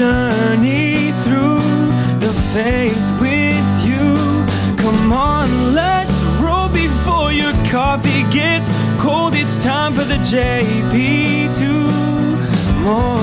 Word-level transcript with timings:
journey 0.00 1.12
through 1.22 1.60
the 2.20 2.32
faith 2.54 3.20
with 3.20 3.84
you. 3.84 4.46
Come 4.82 5.12
on, 5.12 5.74
let's 5.74 6.22
roll 6.40 6.68
before 6.68 7.32
your 7.32 7.52
coffee 7.68 8.22
gets 8.30 8.68
cold. 8.98 9.34
It's 9.34 9.62
time 9.62 9.94
for 9.94 10.04
the 10.04 10.18
JP2 10.32 11.60
Morning 12.82 13.19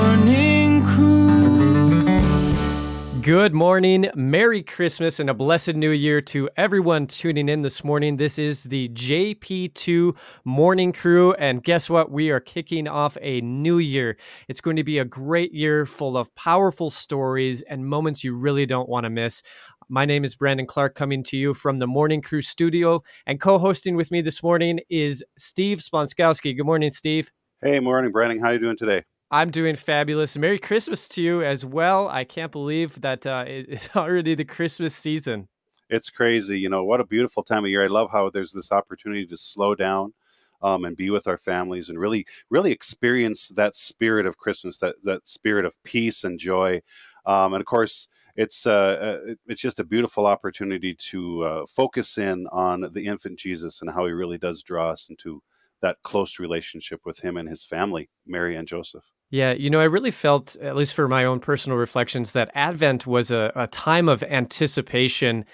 Good 3.28 3.54
morning, 3.54 4.10
Merry 4.16 4.64
Christmas, 4.64 5.20
and 5.20 5.30
a 5.30 5.34
blessed 5.34 5.76
new 5.76 5.90
year 5.90 6.22
to 6.22 6.50
everyone 6.56 7.08
tuning 7.08 7.50
in 7.50 7.62
this 7.62 7.84
morning. 7.84 8.16
This 8.16 8.40
is 8.40 8.64
the 8.64 8.88
JP2 8.88 10.16
Morning 10.46 10.94
Crew, 10.94 11.34
and 11.34 11.62
guess 11.62 11.90
what? 11.90 12.10
We 12.10 12.30
are 12.30 12.40
kicking 12.40 12.88
off 12.88 13.18
a 13.20 13.42
new 13.42 13.80
year. 13.80 14.16
It's 14.48 14.62
going 14.62 14.78
to 14.78 14.84
be 14.86 14.98
a 15.00 15.04
great 15.04 15.54
year 15.54 15.86
full 15.86 16.16
of 16.16 16.34
powerful 16.36 16.90
stories 16.90 17.62
and 17.64 17.86
moments 17.86 18.24
you 18.24 18.34
really 18.34 18.66
don't 18.66 18.88
want 18.88 19.04
to 19.04 19.10
miss. 19.10 19.44
My 19.90 20.06
name 20.06 20.24
is 20.24 20.34
Brandon 20.34 20.66
Clark, 20.66 20.96
coming 20.96 21.22
to 21.26 21.36
you 21.36 21.54
from 21.54 21.80
the 21.80 21.88
Morning 21.88 22.22
Crew 22.22 22.42
studio, 22.42 23.04
and 23.26 23.42
co 23.42 23.58
hosting 23.58 23.98
with 23.98 24.10
me 24.10 24.22
this 24.22 24.42
morning 24.42 24.80
is 24.90 25.22
Steve 25.38 25.80
Sponskowski. 25.80 26.56
Good 26.56 26.66
morning, 26.66 26.92
Steve. 26.92 27.30
Hey, 27.62 27.82
morning, 27.82 28.14
Brandon. 28.14 28.40
How 28.40 28.52
are 28.52 28.54
you 28.54 28.60
doing 28.60 28.78
today? 28.78 29.04
I'm 29.30 29.52
doing 29.52 29.76
fabulous. 29.76 30.38
Merry 30.38 30.58
Christmas 30.58 31.10
to 31.10 31.22
you 31.22 31.44
as 31.44 31.66
well. 31.66 32.08
I 32.08 32.24
can't 32.24 32.52
believe 32.52 33.02
that 33.02 33.26
uh, 33.26 33.44
it's 33.48 33.96
already 33.96 34.36
the 34.36 34.46
Christmas 34.46 34.96
season. 34.96 35.48
It's 35.90 36.10
crazy. 36.10 36.60
You 36.60 36.70
know, 36.70 36.84
what 36.84 37.02
a 37.02 37.06
beautiful 37.06 37.44
time 37.44 37.64
of 37.64 37.70
year. 37.70 37.84
I 37.84 37.88
love 37.88 38.10
how 38.12 38.30
there's 38.30 38.52
this 38.52 38.72
opportunity 38.72 39.26
to 39.26 39.38
slow 39.38 39.76
down 39.76 40.14
um, 40.62 40.86
and 40.86 40.98
be 40.98 41.10
with 41.10 41.28
our 41.28 41.38
families 41.38 41.90
and 41.90 42.00
really, 42.00 42.26
really 42.50 42.72
experience 42.72 43.50
that 43.50 43.76
spirit 43.76 44.26
of 44.26 44.38
Christmas, 44.38 44.80
that, 44.80 44.96
that 45.04 45.28
spirit 45.28 45.66
of 45.66 45.82
peace 45.84 46.24
and 46.24 46.40
joy. 46.40 46.82
Um, 47.26 47.54
and 47.54 47.62
of 47.62 47.66
course, 47.66 48.08
it's 48.36 48.66
uh, 48.68 49.20
uh, 49.30 49.34
it's 49.48 49.62
just 49.62 49.80
a 49.80 49.84
beautiful 49.84 50.26
opportunity 50.26 50.94
to 50.94 51.44
uh, 51.44 51.66
focus 51.66 52.18
in 52.18 52.48
on 52.52 52.90
the 52.94 53.06
infant 53.06 53.40
Jesus 53.40 53.82
and 53.82 53.92
how 53.92 54.06
he 54.06 54.12
really 54.12 54.38
does 54.38 54.64
draw 54.64 54.92
us 54.92 55.10
into 55.10 55.42
that 55.82 55.98
close 56.04 56.40
relationship 56.40 57.02
with 57.06 57.20
him 57.20 57.38
and 57.38 57.48
his 57.48 57.66
family, 57.66 58.10
Mary 58.26 58.56
and 58.56 58.68
Joseph. 58.68 59.04
Yeah, 59.30 59.52
you 59.52 59.70
know, 59.70 59.82
I 59.82 59.86
really 59.86 60.12
felt, 60.12 60.56
at 60.58 60.76
least 60.76 60.94
for 60.94 61.08
my 61.08 61.26
own 61.26 61.40
personal 61.40 61.78
reflections, 61.78 62.32
that 62.32 62.50
Advent 62.56 63.06
was 63.06 63.30
a, 63.30 63.52
a 63.56 63.68
time 63.68 64.08
of 64.08 64.24
anticipation. 64.24 65.46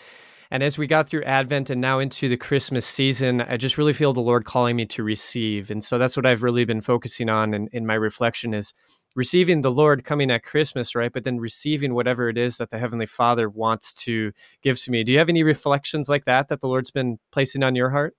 And 0.51 0.61
as 0.61 0.77
we 0.77 0.85
got 0.85 1.09
through 1.09 1.23
Advent 1.23 1.71
and 1.71 1.81
now 1.81 1.97
into 1.97 2.29
the 2.29 2.37
Christmas 2.37 2.85
season, 2.85 3.41
I 3.41 3.57
just 3.57 3.77
really 3.79 3.93
feel 3.93 4.13
the 4.13 4.21
Lord 4.21 4.45
calling 4.45 4.75
me 4.75 4.85
to 4.85 5.01
receive. 5.01 5.71
And 5.71 5.83
so 5.83 5.97
that's 5.97 6.15
what 6.15 6.27
I've 6.27 6.43
really 6.43 6.65
been 6.65 6.81
focusing 6.81 7.29
on 7.29 7.55
in, 7.55 7.67
in 7.73 7.87
my 7.87 7.95
reflection 7.95 8.53
is 8.53 8.75
receiving 9.15 9.61
the 9.61 9.71
Lord 9.71 10.05
coming 10.05 10.29
at 10.29 10.43
Christmas, 10.43 10.93
right? 10.93 11.11
But 11.11 11.23
then 11.23 11.39
receiving 11.39 11.95
whatever 11.95 12.29
it 12.29 12.37
is 12.37 12.57
that 12.57 12.69
the 12.69 12.77
Heavenly 12.77 13.07
Father 13.07 13.49
wants 13.49 13.95
to 14.05 14.31
give 14.61 14.79
to 14.81 14.91
me. 14.91 15.03
Do 15.03 15.11
you 15.11 15.17
have 15.17 15.29
any 15.29 15.41
reflections 15.41 16.07
like 16.09 16.25
that 16.25 16.49
that 16.49 16.61
the 16.61 16.67
Lord's 16.67 16.91
been 16.91 17.17
placing 17.31 17.63
on 17.63 17.73
your 17.73 17.89
heart? 17.89 18.15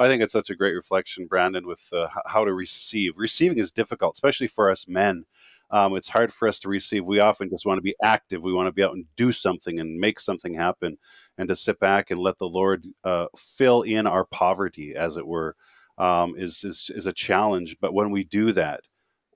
I 0.00 0.08
think 0.08 0.22
it's 0.22 0.34
such 0.34 0.50
a 0.50 0.56
great 0.56 0.74
reflection, 0.74 1.26
Brandon, 1.28 1.66
with 1.66 1.88
uh, 1.92 2.08
how 2.26 2.44
to 2.44 2.54
receive. 2.54 3.18
Receiving 3.18 3.58
is 3.58 3.72
difficult, 3.72 4.14
especially 4.16 4.48
for 4.48 4.70
us 4.70 4.88
men. 4.88 5.26
Um, 5.70 5.96
it's 5.96 6.10
hard 6.10 6.32
for 6.32 6.48
us 6.48 6.60
to 6.62 6.70
receive. 6.70 7.06
We 7.06 7.20
often 7.20 7.50
just 7.50 7.66
want 7.66 7.78
to 7.78 7.82
be 7.82 7.96
active. 8.02 8.44
We 8.44 8.54
want 8.54 8.68
to 8.68 8.72
be 8.72 8.84
out 8.84 8.94
and 8.94 9.06
do 9.16 9.32
something 9.32 9.80
and 9.80 10.00
make 10.00 10.20
something 10.20 10.54
happen, 10.54 10.98
and 11.38 11.48
to 11.48 11.56
sit 11.56 11.80
back 11.80 12.10
and 12.10 12.20
let 12.20 12.38
the 12.38 12.48
Lord 12.48 12.86
uh, 13.04 13.28
fill 13.38 13.82
in 13.82 14.06
our 14.08 14.26
poverty, 14.26 14.96
as 14.96 15.18
it 15.18 15.26
were, 15.26 15.56
um, 15.98 16.34
is, 16.38 16.64
is 16.64 16.90
is 16.96 17.06
a 17.06 17.14
challenge. 17.14 17.76
But 17.80 17.94
when 17.94 18.10
we 18.12 18.24
do 18.24 18.52
that, 18.52 18.82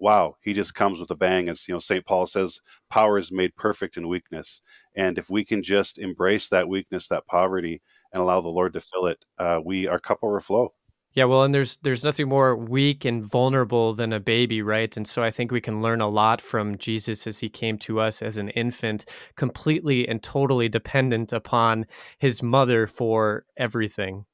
wow, 0.00 0.36
He 0.42 0.54
just 0.54 0.74
comes 0.74 1.00
with 1.00 1.10
a 1.12 1.16
bang. 1.16 1.50
As 1.50 1.68
you 1.68 1.74
know, 1.74 1.80
Saint 1.80 2.06
Paul 2.06 2.26
says, 2.26 2.60
"Power 2.90 3.18
is 3.18 3.32
made 3.32 3.56
perfect 3.56 3.98
in 3.98 4.08
weakness." 4.08 4.62
And 4.96 5.18
if 5.18 5.30
we 5.30 5.44
can 5.44 5.62
just 5.62 5.98
embrace 6.00 6.48
that 6.50 6.68
weakness, 6.68 7.08
that 7.08 7.26
poverty, 7.26 7.82
and 8.14 8.22
allow 8.22 8.40
the 8.40 8.48
Lord 8.48 8.72
to 8.72 8.80
fill 8.80 9.06
it, 9.06 9.24
uh, 9.38 9.60
we 9.62 9.86
our 9.88 9.98
cup 9.98 10.20
overflow. 10.22 10.72
Yeah, 11.12 11.26
well, 11.26 11.44
and 11.44 11.54
there's 11.54 11.76
there's 11.82 12.02
nothing 12.02 12.28
more 12.28 12.56
weak 12.56 13.04
and 13.04 13.24
vulnerable 13.24 13.94
than 13.94 14.12
a 14.12 14.18
baby, 14.18 14.62
right? 14.62 14.96
And 14.96 15.06
so 15.06 15.22
I 15.22 15.30
think 15.30 15.52
we 15.52 15.60
can 15.60 15.80
learn 15.82 16.00
a 16.00 16.08
lot 16.08 16.40
from 16.40 16.76
Jesus 16.78 17.26
as 17.26 17.38
he 17.38 17.48
came 17.48 17.78
to 17.78 18.00
us 18.00 18.20
as 18.20 18.36
an 18.36 18.48
infant, 18.50 19.04
completely 19.36 20.08
and 20.08 20.22
totally 20.22 20.68
dependent 20.68 21.32
upon 21.32 21.86
his 22.18 22.42
mother 22.42 22.86
for 22.86 23.44
everything. 23.56 24.24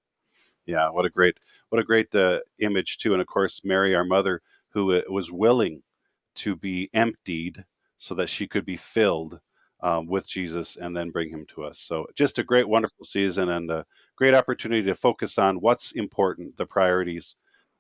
Yeah, 0.64 0.88
what 0.91 1.04
a 1.04 1.10
great 1.10 1.38
what 1.68 1.80
a 1.80 1.84
great 1.84 2.14
uh, 2.14 2.41
image 2.60 2.97
too. 2.97 3.12
And 3.12 3.20
of 3.20 3.26
course, 3.26 3.60
Mary, 3.62 3.94
our 3.94 4.04
mother, 4.04 4.41
who 4.70 4.94
uh, 4.94 5.02
was 5.08 5.30
willing 5.30 5.82
to 6.36 6.56
be 6.56 6.88
emptied 6.94 7.64
so 7.98 8.14
that 8.14 8.30
she 8.30 8.47
could 8.47 8.64
be 8.64 8.78
filled 8.78 9.41
um, 9.82 10.06
with 10.06 10.28
Jesus 10.28 10.76
and 10.76 10.96
then 10.96 11.10
bring 11.10 11.30
him 11.30 11.46
to 11.54 11.64
us. 11.64 11.78
So 11.78 12.06
just 12.14 12.38
a 12.38 12.44
great, 12.44 12.68
wonderful 12.68 13.04
season 13.04 13.48
and 13.50 13.70
a 13.70 13.86
great 14.16 14.34
opportunity 14.34 14.82
to 14.86 14.94
focus 14.94 15.38
on 15.38 15.60
what's 15.60 15.92
important, 15.92 16.56
the 16.56 16.66
priorities. 16.66 17.36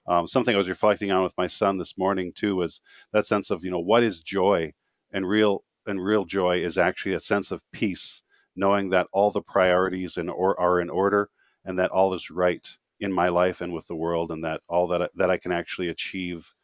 Um, 0.06 0.26
something 0.26 0.54
I 0.54 0.58
was 0.58 0.68
reflecting 0.68 1.10
on 1.10 1.22
with 1.22 1.36
my 1.38 1.46
son 1.46 1.78
this 1.78 1.98
morning 1.98 2.32
too 2.34 2.56
was 2.56 2.80
that 3.12 3.26
sense 3.26 3.50
of 3.50 3.64
you 3.64 3.70
know 3.70 3.78
what 3.80 4.02
is 4.02 4.20
joy 4.20 4.72
and 5.12 5.28
real 5.28 5.64
and 5.86 6.02
real 6.02 6.24
joy 6.24 6.58
is 6.62 6.78
actually 6.78 7.14
a 7.14 7.20
sense 7.20 7.50
of 7.50 7.62
peace, 7.72 8.22
knowing 8.56 8.90
that 8.90 9.08
all 9.12 9.30
the 9.30 9.42
priorities 9.42 10.16
in 10.16 10.28
or 10.28 10.58
are 10.60 10.80
in 10.80 10.90
order 10.90 11.28
and 11.64 11.78
that 11.78 11.90
all 11.90 12.14
is 12.14 12.30
right 12.30 12.78
in 12.98 13.12
my 13.12 13.28
life 13.28 13.60
and 13.60 13.72
with 13.72 13.86
the 13.86 13.94
world, 13.96 14.30
and 14.30 14.44
that 14.44 14.60
all 14.68 14.86
that 14.88 15.02
I, 15.02 15.08
that 15.14 15.30
I 15.30 15.38
can 15.38 15.52
actually 15.52 15.88
achieve, 15.88 16.54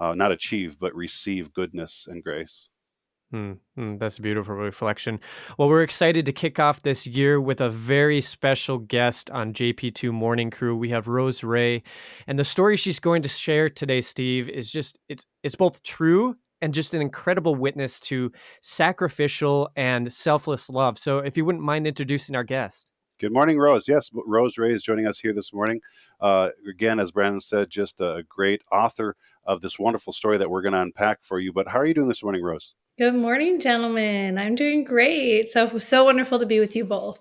uh, 0.00 0.14
not 0.14 0.32
achieve, 0.32 0.78
but 0.78 0.94
receive 0.94 1.52
goodness 1.52 2.06
and 2.10 2.22
grace. 2.22 2.70
Hmm, 3.32 3.54
that's 3.76 4.18
a 4.18 4.22
beautiful 4.22 4.54
reflection. 4.54 5.18
Well, 5.58 5.68
we're 5.68 5.82
excited 5.82 6.26
to 6.26 6.32
kick 6.32 6.60
off 6.60 6.82
this 6.82 7.08
year 7.08 7.40
with 7.40 7.60
a 7.60 7.68
very 7.68 8.20
special 8.20 8.78
guest 8.78 9.32
on 9.32 9.52
JP2 9.52 10.12
Morning 10.12 10.48
Crew. 10.48 10.76
We 10.76 10.90
have 10.90 11.08
Rose 11.08 11.42
Rea, 11.42 11.82
and 12.28 12.38
the 12.38 12.44
story 12.44 12.76
she's 12.76 13.00
going 13.00 13.22
to 13.22 13.28
share 13.28 13.68
today, 13.68 14.00
Steve, 14.00 14.48
is 14.48 14.70
just 14.70 14.98
it's 15.08 15.26
it's 15.42 15.56
both 15.56 15.82
true 15.82 16.36
and 16.62 16.72
just 16.72 16.94
an 16.94 17.02
incredible 17.02 17.56
witness 17.56 17.98
to 18.00 18.30
sacrificial 18.62 19.70
and 19.74 20.12
selfless 20.12 20.70
love. 20.70 20.96
So, 20.96 21.18
if 21.18 21.36
you 21.36 21.44
wouldn't 21.44 21.64
mind 21.64 21.88
introducing 21.88 22.36
our 22.36 22.44
guest. 22.44 22.92
Good 23.18 23.32
morning, 23.32 23.58
Rose. 23.58 23.88
Yes, 23.88 24.10
Rose 24.12 24.56
Rea 24.56 24.72
is 24.74 24.84
joining 24.84 25.06
us 25.06 25.18
here 25.18 25.32
this 25.32 25.52
morning. 25.52 25.80
Uh, 26.20 26.50
again, 26.68 27.00
as 27.00 27.10
Brandon 27.10 27.40
said, 27.40 27.70
just 27.70 28.00
a 28.00 28.22
great 28.28 28.62
author 28.70 29.16
of 29.44 29.62
this 29.62 29.78
wonderful 29.78 30.12
story 30.12 30.38
that 30.38 30.50
we're 30.50 30.62
going 30.62 30.74
to 30.74 30.82
unpack 30.82 31.24
for 31.24 31.40
you. 31.40 31.52
But 31.52 31.68
how 31.68 31.80
are 31.80 31.86
you 31.86 31.94
doing 31.94 32.08
this 32.08 32.22
morning, 32.22 32.42
Rose? 32.42 32.74
Good 32.98 33.14
morning, 33.14 33.60
gentlemen. 33.60 34.38
I'm 34.38 34.54
doing 34.54 34.82
great. 34.82 35.50
So 35.50 35.78
so 35.78 36.04
wonderful 36.04 36.38
to 36.38 36.46
be 36.46 36.60
with 36.60 36.74
you 36.74 36.86
both. 36.86 37.18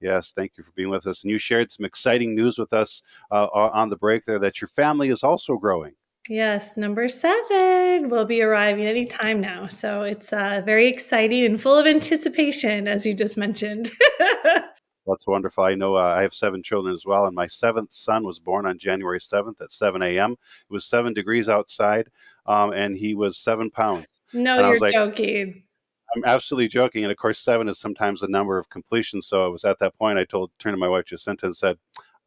Yes, 0.00 0.30
thank 0.30 0.56
you 0.56 0.62
for 0.62 0.70
being 0.76 0.88
with 0.88 1.08
us. 1.08 1.24
And 1.24 1.32
you 1.32 1.36
shared 1.36 1.72
some 1.72 1.84
exciting 1.84 2.36
news 2.36 2.58
with 2.58 2.72
us 2.72 3.02
uh, 3.32 3.46
on 3.52 3.88
the 3.90 3.96
break 3.96 4.24
there 4.24 4.38
that 4.38 4.60
your 4.60 4.68
family 4.68 5.08
is 5.08 5.24
also 5.24 5.56
growing. 5.56 5.94
Yes, 6.28 6.76
number 6.76 7.08
seven 7.08 8.08
will 8.08 8.24
be 8.24 8.40
arriving 8.40 8.86
any 8.86 9.04
time 9.04 9.40
now. 9.40 9.66
So 9.66 10.02
it's 10.02 10.32
uh, 10.32 10.62
very 10.64 10.86
exciting 10.86 11.44
and 11.44 11.60
full 11.60 11.76
of 11.76 11.86
anticipation, 11.86 12.86
as 12.86 13.04
you 13.04 13.12
just 13.12 13.36
mentioned. 13.36 13.90
That's 15.06 15.26
wonderful. 15.26 15.64
I 15.64 15.74
know 15.74 15.96
uh, 15.96 16.14
I 16.16 16.22
have 16.22 16.34
seven 16.34 16.62
children 16.62 16.94
as 16.94 17.04
well, 17.06 17.26
and 17.26 17.34
my 17.34 17.46
seventh 17.46 17.92
son 17.92 18.24
was 18.24 18.38
born 18.38 18.66
on 18.66 18.76
January 18.78 19.20
7th 19.20 19.60
at 19.60 19.72
7 19.72 20.02
a.m. 20.02 20.32
It 20.32 20.72
was 20.72 20.84
seven 20.84 21.12
degrees 21.12 21.48
outside, 21.48 22.08
um, 22.46 22.72
and 22.72 22.96
he 22.96 23.14
was 23.14 23.38
seven 23.38 23.70
pounds. 23.70 24.20
no, 24.32 24.56
And 24.56 24.66
I 24.66 24.68
you're 24.68 24.70
was 24.70 24.80
like- 24.80 24.92
joking. 24.94 25.62
I'm 26.14 26.24
absolutely 26.24 26.68
joking. 26.68 27.02
And 27.02 27.10
of 27.10 27.18
course, 27.18 27.38
seven 27.38 27.68
is 27.68 27.78
sometimes 27.80 28.20
the 28.20 28.28
number 28.28 28.58
of 28.58 28.70
completion. 28.70 29.20
So 29.20 29.44
I 29.44 29.48
was 29.48 29.64
at 29.64 29.78
that 29.80 29.98
point, 29.98 30.18
I 30.20 30.24
told, 30.24 30.52
turned 30.60 30.74
to 30.74 30.78
my 30.78 30.88
wife 30.88 31.06
Jacinta 31.06 31.46
and 31.46 31.54
said, 31.56 31.76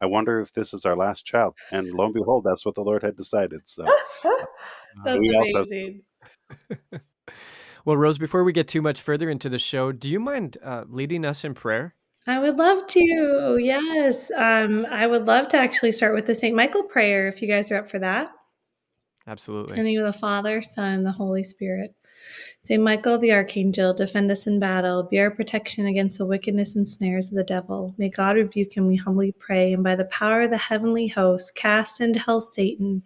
I 0.02 0.06
wonder 0.06 0.38
if 0.40 0.52
this 0.52 0.74
is 0.74 0.84
our 0.84 0.94
last 0.96 1.24
child. 1.24 1.54
And 1.72 1.90
lo 1.94 2.04
and 2.04 2.12
behold, 2.14 2.44
that's 2.44 2.64
what 2.66 2.74
the 2.74 2.82
Lord 2.84 3.02
had 3.02 3.16
decided. 3.16 3.62
So 3.64 3.84
That's 5.04 5.18
we 5.18 5.34
also- 5.34 5.62
amazing. 5.64 6.02
Well, 7.86 7.96
Rose, 7.96 8.18
before 8.18 8.44
we 8.44 8.52
get 8.52 8.68
too 8.68 8.82
much 8.82 9.00
further 9.00 9.30
into 9.30 9.48
the 9.48 9.58
show, 9.58 9.90
do 9.90 10.06
you 10.10 10.20
mind 10.20 10.58
uh, 10.62 10.84
leading 10.86 11.24
us 11.24 11.44
in 11.44 11.54
prayer? 11.54 11.94
I 12.30 12.38
would 12.38 12.58
love 12.58 12.86
to. 12.88 13.58
Yes. 13.60 14.30
Um, 14.36 14.86
I 14.90 15.06
would 15.06 15.26
love 15.26 15.48
to 15.48 15.56
actually 15.56 15.92
start 15.92 16.14
with 16.14 16.26
the 16.26 16.34
St. 16.34 16.54
Michael 16.54 16.84
prayer 16.84 17.28
if 17.28 17.42
you 17.42 17.48
guys 17.48 17.70
are 17.70 17.76
up 17.76 17.90
for 17.90 17.98
that. 17.98 18.32
Absolutely. 19.26 19.76
In 19.76 19.84
the 19.84 19.90
name 19.90 20.00
of 20.00 20.12
the 20.12 20.18
Father, 20.18 20.62
Son, 20.62 20.92
and 20.92 21.06
the 21.06 21.12
Holy 21.12 21.42
Spirit. 21.42 21.94
Saint 22.64 22.82
Michael 22.82 23.18
the 23.18 23.32
Archangel, 23.32 23.94
defend 23.94 24.30
us 24.30 24.46
in 24.46 24.58
battle, 24.58 25.02
be 25.02 25.18
our 25.18 25.30
protection 25.30 25.86
against 25.86 26.18
the 26.18 26.26
wickedness 26.26 26.76
and 26.76 26.86
snares 26.86 27.28
of 27.28 27.34
the 27.34 27.44
devil. 27.44 27.94
May 27.96 28.10
God 28.10 28.36
rebuke 28.36 28.76
him, 28.76 28.86
we 28.86 28.96
humbly 28.96 29.32
pray, 29.32 29.72
and 29.72 29.82
by 29.82 29.94
the 29.94 30.04
power 30.06 30.42
of 30.42 30.50
the 30.50 30.58
heavenly 30.58 31.08
host, 31.08 31.54
cast 31.54 32.00
into 32.00 32.20
hell 32.20 32.40
Satan 32.40 33.02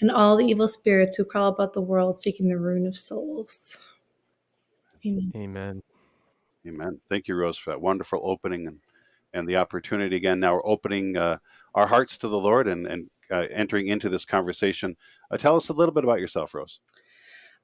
and 0.00 0.10
all 0.10 0.36
the 0.36 0.46
evil 0.46 0.68
spirits 0.68 1.16
who 1.16 1.24
crawl 1.24 1.48
about 1.48 1.72
the 1.72 1.80
world 1.80 2.18
seeking 2.18 2.48
the 2.48 2.58
ruin 2.58 2.86
of 2.86 2.96
souls. 2.96 3.76
Amen. 5.04 5.32
Amen. 5.34 5.82
Amen. 6.66 7.00
Thank 7.08 7.28
you, 7.28 7.34
Rose, 7.34 7.58
for 7.58 7.70
that 7.70 7.80
wonderful 7.80 8.20
opening 8.22 8.66
and, 8.66 8.78
and 9.32 9.48
the 9.48 9.56
opportunity 9.56 10.16
again. 10.16 10.40
Now 10.40 10.54
we're 10.54 10.66
opening 10.66 11.16
uh, 11.16 11.38
our 11.74 11.86
hearts 11.86 12.16
to 12.18 12.28
the 12.28 12.38
Lord 12.38 12.68
and, 12.68 12.86
and 12.86 13.10
uh, 13.30 13.46
entering 13.52 13.88
into 13.88 14.08
this 14.08 14.24
conversation. 14.24 14.96
Uh, 15.30 15.36
tell 15.36 15.56
us 15.56 15.68
a 15.68 15.72
little 15.72 15.94
bit 15.94 16.04
about 16.04 16.20
yourself, 16.20 16.54
Rose. 16.54 16.78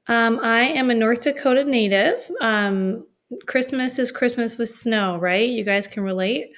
Um, 0.08 0.40
I 0.42 0.62
am 0.62 0.90
a 0.90 0.94
North 0.94 1.22
Dakota 1.22 1.64
native. 1.64 2.30
Um, 2.40 3.06
Christmas 3.46 3.98
is 3.98 4.10
Christmas 4.10 4.56
with 4.56 4.70
snow, 4.70 5.18
right? 5.18 5.48
You 5.48 5.64
guys 5.64 5.86
can 5.86 6.02
relate. 6.02 6.50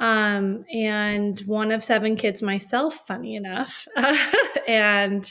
Um, 0.00 0.64
and 0.72 1.38
one 1.40 1.70
of 1.70 1.84
seven 1.84 2.16
kids 2.16 2.42
myself, 2.42 3.06
funny 3.06 3.36
enough. 3.36 3.86
and 4.68 5.30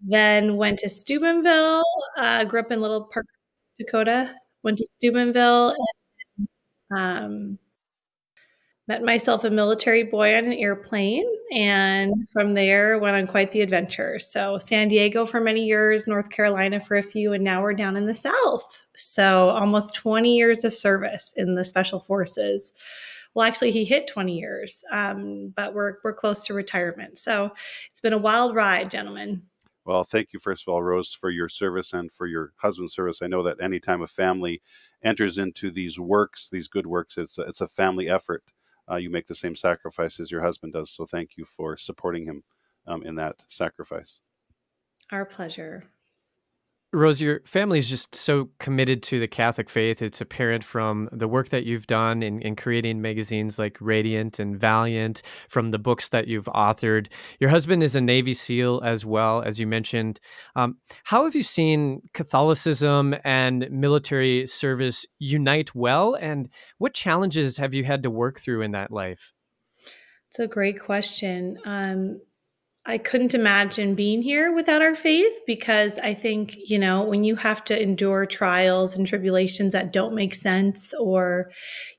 then 0.00 0.56
went 0.56 0.78
to 0.78 0.88
Steubenville, 0.88 1.84
uh, 2.16 2.44
grew 2.44 2.60
up 2.60 2.70
in 2.70 2.80
Little 2.80 3.04
Park, 3.12 3.26
Dakota, 3.76 4.34
went 4.62 4.78
to 4.78 4.88
Steubenville 4.96 5.74
and 6.38 6.48
um, 6.90 7.58
met 8.88 9.02
myself 9.02 9.44
a 9.44 9.50
military 9.50 10.02
boy 10.02 10.34
on 10.34 10.46
an 10.46 10.54
airplane. 10.54 11.26
And 11.52 12.14
from 12.32 12.54
there, 12.54 12.98
went 12.98 13.16
on 13.16 13.26
quite 13.26 13.52
the 13.52 13.60
adventure. 13.60 14.18
So, 14.18 14.58
San 14.58 14.88
Diego 14.88 15.24
for 15.24 15.40
many 15.40 15.64
years, 15.64 16.06
North 16.06 16.30
Carolina 16.30 16.80
for 16.80 16.96
a 16.96 17.02
few, 17.02 17.32
and 17.32 17.44
now 17.44 17.62
we're 17.62 17.74
down 17.74 17.96
in 17.96 18.06
the 18.06 18.14
South. 18.14 18.86
So, 18.94 19.50
almost 19.50 19.94
20 19.94 20.34
years 20.36 20.64
of 20.64 20.74
service 20.74 21.32
in 21.36 21.54
the 21.54 21.64
Special 21.64 22.00
Forces. 22.00 22.72
Well, 23.34 23.46
actually, 23.46 23.70
he 23.70 23.84
hit 23.84 24.08
20 24.08 24.36
years, 24.36 24.84
um, 24.90 25.52
but 25.54 25.74
we're, 25.74 25.96
we're 26.02 26.12
close 26.12 26.44
to 26.46 26.54
retirement. 26.54 27.16
So, 27.16 27.50
it's 27.90 28.00
been 28.00 28.12
a 28.12 28.18
wild 28.18 28.54
ride, 28.54 28.90
gentlemen. 28.90 29.42
Well, 29.88 30.04
thank 30.04 30.34
you, 30.34 30.38
first 30.38 30.68
of 30.68 30.68
all, 30.74 30.82
Rose, 30.82 31.14
for 31.14 31.30
your 31.30 31.48
service 31.48 31.94
and 31.94 32.12
for 32.12 32.26
your 32.26 32.52
husband's 32.56 32.92
service. 32.92 33.22
I 33.22 33.26
know 33.26 33.42
that 33.44 33.58
anytime 33.58 34.02
a 34.02 34.06
family 34.06 34.60
enters 35.02 35.38
into 35.38 35.70
these 35.70 35.98
works, 35.98 36.50
these 36.50 36.68
good 36.68 36.86
works, 36.86 37.16
it's 37.16 37.38
a, 37.38 37.42
it's 37.44 37.62
a 37.62 37.66
family 37.66 38.06
effort. 38.06 38.44
Uh, 38.86 38.96
you 38.96 39.08
make 39.08 39.28
the 39.28 39.34
same 39.34 39.56
sacrifice 39.56 40.20
as 40.20 40.30
your 40.30 40.42
husband 40.42 40.74
does. 40.74 40.90
So 40.90 41.06
thank 41.06 41.38
you 41.38 41.46
for 41.46 41.78
supporting 41.78 42.26
him 42.26 42.42
um, 42.86 43.02
in 43.02 43.14
that 43.14 43.46
sacrifice. 43.48 44.20
Our 45.10 45.24
pleasure. 45.24 45.84
Rose, 46.90 47.20
your 47.20 47.40
family 47.44 47.78
is 47.78 47.88
just 47.90 48.14
so 48.14 48.48
committed 48.60 49.02
to 49.04 49.18
the 49.20 49.28
Catholic 49.28 49.68
faith. 49.68 50.00
It's 50.00 50.22
apparent 50.22 50.64
from 50.64 51.10
the 51.12 51.28
work 51.28 51.50
that 51.50 51.64
you've 51.64 51.86
done 51.86 52.22
in, 52.22 52.40
in 52.40 52.56
creating 52.56 53.02
magazines 53.02 53.58
like 53.58 53.76
Radiant 53.78 54.38
and 54.38 54.58
Valiant, 54.58 55.20
from 55.50 55.70
the 55.70 55.78
books 55.78 56.08
that 56.08 56.28
you've 56.28 56.46
authored. 56.46 57.08
Your 57.40 57.50
husband 57.50 57.82
is 57.82 57.94
a 57.94 58.00
Navy 58.00 58.32
SEAL 58.32 58.80
as 58.82 59.04
well, 59.04 59.42
as 59.42 59.60
you 59.60 59.66
mentioned. 59.66 60.18
Um, 60.56 60.78
how 61.04 61.24
have 61.24 61.34
you 61.34 61.42
seen 61.42 62.00
Catholicism 62.14 63.14
and 63.22 63.70
military 63.70 64.46
service 64.46 65.04
unite 65.18 65.74
well? 65.74 66.14
And 66.14 66.48
what 66.78 66.94
challenges 66.94 67.58
have 67.58 67.74
you 67.74 67.84
had 67.84 68.02
to 68.04 68.10
work 68.10 68.40
through 68.40 68.62
in 68.62 68.70
that 68.72 68.90
life? 68.90 69.34
It's 70.28 70.38
a 70.38 70.46
great 70.46 70.80
question. 70.80 71.58
Um, 71.66 72.20
I 72.88 72.96
couldn't 72.96 73.34
imagine 73.34 73.94
being 73.94 74.22
here 74.22 74.50
without 74.50 74.80
our 74.80 74.94
faith 74.94 75.44
because 75.46 75.98
I 75.98 76.14
think, 76.14 76.56
you 76.64 76.78
know, 76.78 77.04
when 77.04 77.22
you 77.22 77.36
have 77.36 77.62
to 77.64 77.80
endure 77.80 78.24
trials 78.24 78.96
and 78.96 79.06
tribulations 79.06 79.74
that 79.74 79.92
don't 79.92 80.14
make 80.14 80.34
sense, 80.34 80.94
or, 80.94 81.50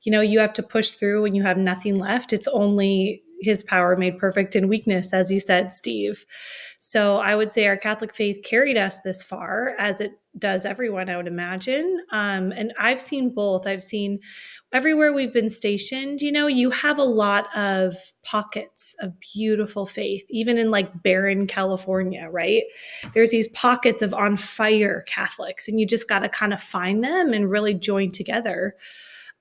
you 0.02 0.10
know, 0.10 0.20
you 0.20 0.40
have 0.40 0.52
to 0.54 0.64
push 0.64 0.94
through 0.94 1.22
when 1.22 1.36
you 1.36 1.44
have 1.44 1.56
nothing 1.56 1.94
left, 1.94 2.32
it's 2.32 2.48
only 2.48 3.22
his 3.40 3.62
power 3.62 3.96
made 3.96 4.18
perfect 4.18 4.54
in 4.54 4.68
weakness, 4.68 5.12
as 5.12 5.30
you 5.30 5.40
said, 5.40 5.72
Steve. 5.72 6.24
So 6.78 7.18
I 7.18 7.34
would 7.34 7.52
say 7.52 7.66
our 7.66 7.76
Catholic 7.76 8.14
faith 8.14 8.42
carried 8.44 8.78
us 8.78 9.00
this 9.00 9.22
far, 9.22 9.74
as 9.78 10.00
it 10.00 10.12
does 10.38 10.64
everyone, 10.64 11.10
I 11.10 11.16
would 11.16 11.26
imagine. 11.26 12.04
Um, 12.12 12.52
and 12.52 12.72
I've 12.78 13.00
seen 13.00 13.34
both. 13.34 13.66
I've 13.66 13.82
seen 13.82 14.20
everywhere 14.72 15.12
we've 15.12 15.32
been 15.32 15.48
stationed, 15.48 16.22
you 16.22 16.30
know, 16.30 16.46
you 16.46 16.70
have 16.70 16.98
a 16.98 17.04
lot 17.04 17.54
of 17.56 17.96
pockets 18.22 18.94
of 19.00 19.12
beautiful 19.18 19.86
faith, 19.86 20.24
even 20.30 20.56
in 20.56 20.70
like 20.70 21.02
barren 21.02 21.46
California, 21.46 22.28
right? 22.30 22.62
There's 23.12 23.30
these 23.30 23.48
pockets 23.48 24.00
of 24.00 24.14
on 24.14 24.36
fire 24.36 25.04
Catholics, 25.08 25.66
and 25.68 25.80
you 25.80 25.86
just 25.86 26.08
got 26.08 26.20
to 26.20 26.28
kind 26.28 26.52
of 26.52 26.62
find 26.62 27.02
them 27.02 27.32
and 27.32 27.50
really 27.50 27.74
join 27.74 28.10
together. 28.10 28.76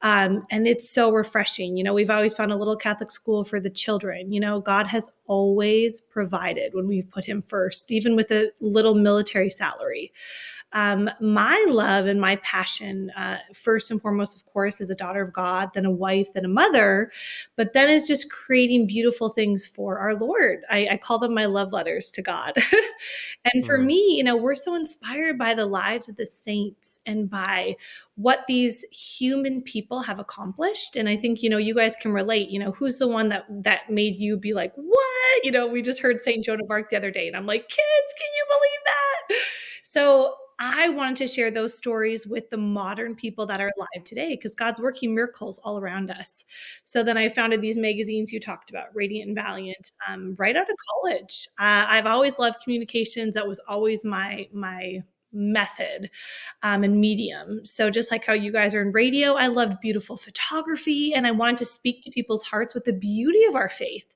Um, 0.01 0.43
and 0.49 0.65
it's 0.65 0.89
so 0.89 1.11
refreshing. 1.11 1.75
You 1.75 1.83
know, 1.83 1.93
we've 1.93 2.09
always 2.09 2.33
found 2.33 2.51
a 2.51 2.55
little 2.55 2.77
Catholic 2.77 3.11
school 3.11 3.43
for 3.43 3.59
the 3.59 3.69
children. 3.69 4.31
You 4.31 4.39
know, 4.39 4.61
God 4.61 4.87
has 4.87 5.09
always 5.27 5.99
provided 5.99 6.73
when 6.73 6.87
we've 6.87 7.09
put 7.09 7.25
Him 7.25 7.41
first, 7.41 7.91
even 7.91 8.15
with 8.15 8.31
a 8.31 8.51
little 8.61 8.95
military 8.95 9.49
salary 9.49 10.13
um, 10.73 11.09
my 11.19 11.65
love 11.67 12.05
and 12.05 12.21
my 12.21 12.35
passion, 12.37 13.09
uh, 13.17 13.37
first 13.53 13.89
and 13.89 13.99
foremost, 13.99 14.37
of 14.37 14.45
course, 14.45 14.79
as 14.79 14.89
a 14.89 14.95
daughter 14.95 15.21
of 15.21 15.33
God, 15.33 15.71
then 15.73 15.85
a 15.85 15.91
wife, 15.91 16.33
then 16.33 16.45
a 16.45 16.49
mother, 16.49 17.11
but 17.55 17.73
then 17.73 17.89
is 17.89 18.07
just 18.07 18.31
creating 18.31 18.85
beautiful 18.85 19.29
things 19.29 19.65
for 19.65 19.97
our 19.97 20.15
Lord. 20.15 20.63
I, 20.69 20.89
I 20.91 20.97
call 20.97 21.17
them 21.17 21.33
my 21.33 21.47
love 21.47 21.73
letters 21.73 22.11
to 22.11 22.21
God. 22.21 22.53
and 23.53 23.65
for 23.65 23.79
mm. 23.79 23.85
me, 23.85 24.15
you 24.17 24.23
know, 24.23 24.37
we're 24.37 24.53
so 24.53 24.75
inspired 24.75 25.39
by 25.39 25.55
the 25.55 25.65
lives 25.65 26.07
of 26.07 26.17
the 26.17 26.25
saints 26.25 26.99
and 27.05 27.29
by 27.29 27.75
what 28.15 28.45
these 28.47 28.83
human 28.91 29.63
people 29.63 30.01
have 30.03 30.19
accomplished. 30.19 30.95
And 30.95 31.09
I 31.09 31.17
think, 31.17 31.41
you 31.41 31.49
know, 31.49 31.57
you 31.57 31.73
guys 31.73 31.95
can 31.95 32.11
relate, 32.11 32.49
you 32.49 32.59
know, 32.59 32.71
who's 32.71 32.99
the 32.99 33.07
one 33.07 33.29
that 33.29 33.45
that 33.63 33.89
made 33.89 34.19
you 34.19 34.37
be 34.37 34.53
like, 34.53 34.73
what? 34.75 35.43
You 35.43 35.51
know, 35.51 35.65
we 35.65 35.81
just 35.81 36.01
heard 36.01 36.21
St. 36.21 36.43
Joan 36.43 36.61
of 36.61 36.69
Arc 36.69 36.89
the 36.89 36.97
other 36.97 37.11
day, 37.11 37.27
and 37.27 37.35
I'm 37.35 37.45
like, 37.45 37.67
kids, 37.69 38.13
can 38.17 38.27
you 38.35 38.45
believe 38.49 38.79
that? 38.85 39.45
So 39.83 40.35
I 40.59 40.89
wanted 40.89 41.15
to 41.17 41.27
share 41.27 41.51
those 41.51 41.75
stories 41.75 42.27
with 42.27 42.49
the 42.49 42.57
modern 42.57 43.15
people 43.15 43.45
that 43.45 43.61
are 43.61 43.71
alive 43.77 44.03
today 44.03 44.35
because 44.35 44.55
God's 44.55 44.81
working 44.81 45.15
miracles 45.15 45.57
all 45.63 45.79
around 45.79 46.11
us. 46.11 46.43
So 46.83 47.01
then 47.01 47.17
I 47.17 47.29
founded 47.29 47.61
these 47.61 47.77
magazines 47.77 48.33
you 48.33 48.41
talked 48.41 48.69
about, 48.69 48.93
Radiant 48.93 49.29
and 49.29 49.35
Valiant, 49.37 49.93
um, 50.07 50.35
right 50.37 50.57
out 50.57 50.69
of 50.69 50.75
college. 51.01 51.47
Uh, 51.59 51.85
I've 51.87 52.05
always 52.05 52.39
loved 52.39 52.61
communications. 52.61 53.35
That 53.35 53.47
was 53.47 53.59
always 53.69 54.03
my 54.03 54.47
my 54.51 55.01
method 55.31 56.09
um, 56.63 56.83
and 56.83 56.99
medium. 56.99 57.65
So, 57.65 57.89
just 57.89 58.11
like 58.11 58.25
how 58.25 58.33
you 58.33 58.51
guys 58.51 58.73
are 58.75 58.81
in 58.81 58.91
radio, 58.91 59.33
I 59.33 59.47
loved 59.47 59.79
beautiful 59.79 60.17
photography 60.17 61.13
and 61.13 61.27
I 61.27 61.31
wanted 61.31 61.57
to 61.59 61.65
speak 61.65 62.01
to 62.01 62.11
people's 62.11 62.43
hearts 62.43 62.73
with 62.73 62.85
the 62.85 62.93
beauty 62.93 63.43
of 63.45 63.55
our 63.55 63.69
faith. 63.69 64.15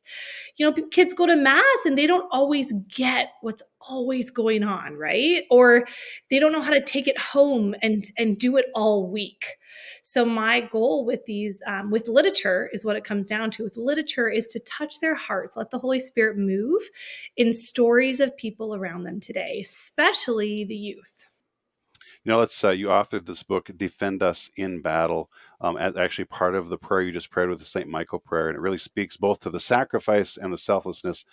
You 0.57 0.69
know, 0.69 0.87
kids 0.91 1.13
go 1.13 1.25
to 1.25 1.35
Mass 1.35 1.85
and 1.85 1.97
they 1.97 2.07
don't 2.07 2.27
always 2.31 2.73
get 2.87 3.29
what's 3.41 3.63
always 3.89 4.31
going 4.31 4.63
on, 4.63 4.95
right? 4.95 5.43
Or 5.49 5.85
they 6.29 6.39
don't 6.39 6.51
know 6.51 6.61
how 6.61 6.71
to 6.71 6.81
take 6.81 7.07
it 7.07 7.19
home 7.19 7.75
and, 7.81 8.03
and 8.17 8.37
do 8.37 8.57
it 8.57 8.65
all 8.75 9.09
week. 9.09 9.57
So 10.03 10.25
my 10.25 10.61
goal 10.61 11.05
with 11.05 11.25
these, 11.25 11.61
um, 11.65 11.89
with 11.89 12.07
literature, 12.07 12.69
is 12.73 12.85
what 12.85 12.95
it 12.95 13.03
comes 13.03 13.27
down 13.27 13.51
to. 13.51 13.63
With 13.63 13.77
literature, 13.77 14.29
is 14.29 14.47
to 14.49 14.59
touch 14.59 14.99
their 14.99 15.15
hearts, 15.15 15.55
let 15.55 15.71
the 15.71 15.79
Holy 15.79 15.99
Spirit 15.99 16.37
move 16.37 16.81
in 17.37 17.53
stories 17.53 18.19
of 18.19 18.35
people 18.37 18.75
around 18.75 19.03
them 19.03 19.19
today, 19.19 19.61
especially 19.63 20.65
the 20.65 20.75
youth. 20.75 21.02
You 22.23 22.31
know, 22.31 22.37
let's. 22.37 22.63
Uh, 22.63 22.69
you 22.69 22.87
authored 22.87 23.25
this 23.25 23.43
book, 23.43 23.69
"Defend 23.75 24.23
Us 24.23 24.49
in 24.55 24.81
Battle," 24.81 25.29
um, 25.59 25.77
as 25.77 25.97
actually 25.97 26.25
part 26.25 26.55
of 26.55 26.69
the 26.69 26.77
prayer 26.77 27.01
you 27.01 27.11
just 27.11 27.31
prayed 27.31 27.49
with 27.49 27.59
the 27.59 27.65
Saint 27.65 27.87
Michael 27.87 28.19
prayer, 28.19 28.47
and 28.47 28.55
it 28.55 28.61
really 28.61 28.77
speaks 28.77 29.17
both 29.17 29.39
to 29.41 29.49
the 29.49 29.59
sacrifice 29.59 30.37
and 30.37 30.53
the 30.53 30.57
selflessness 30.57 31.25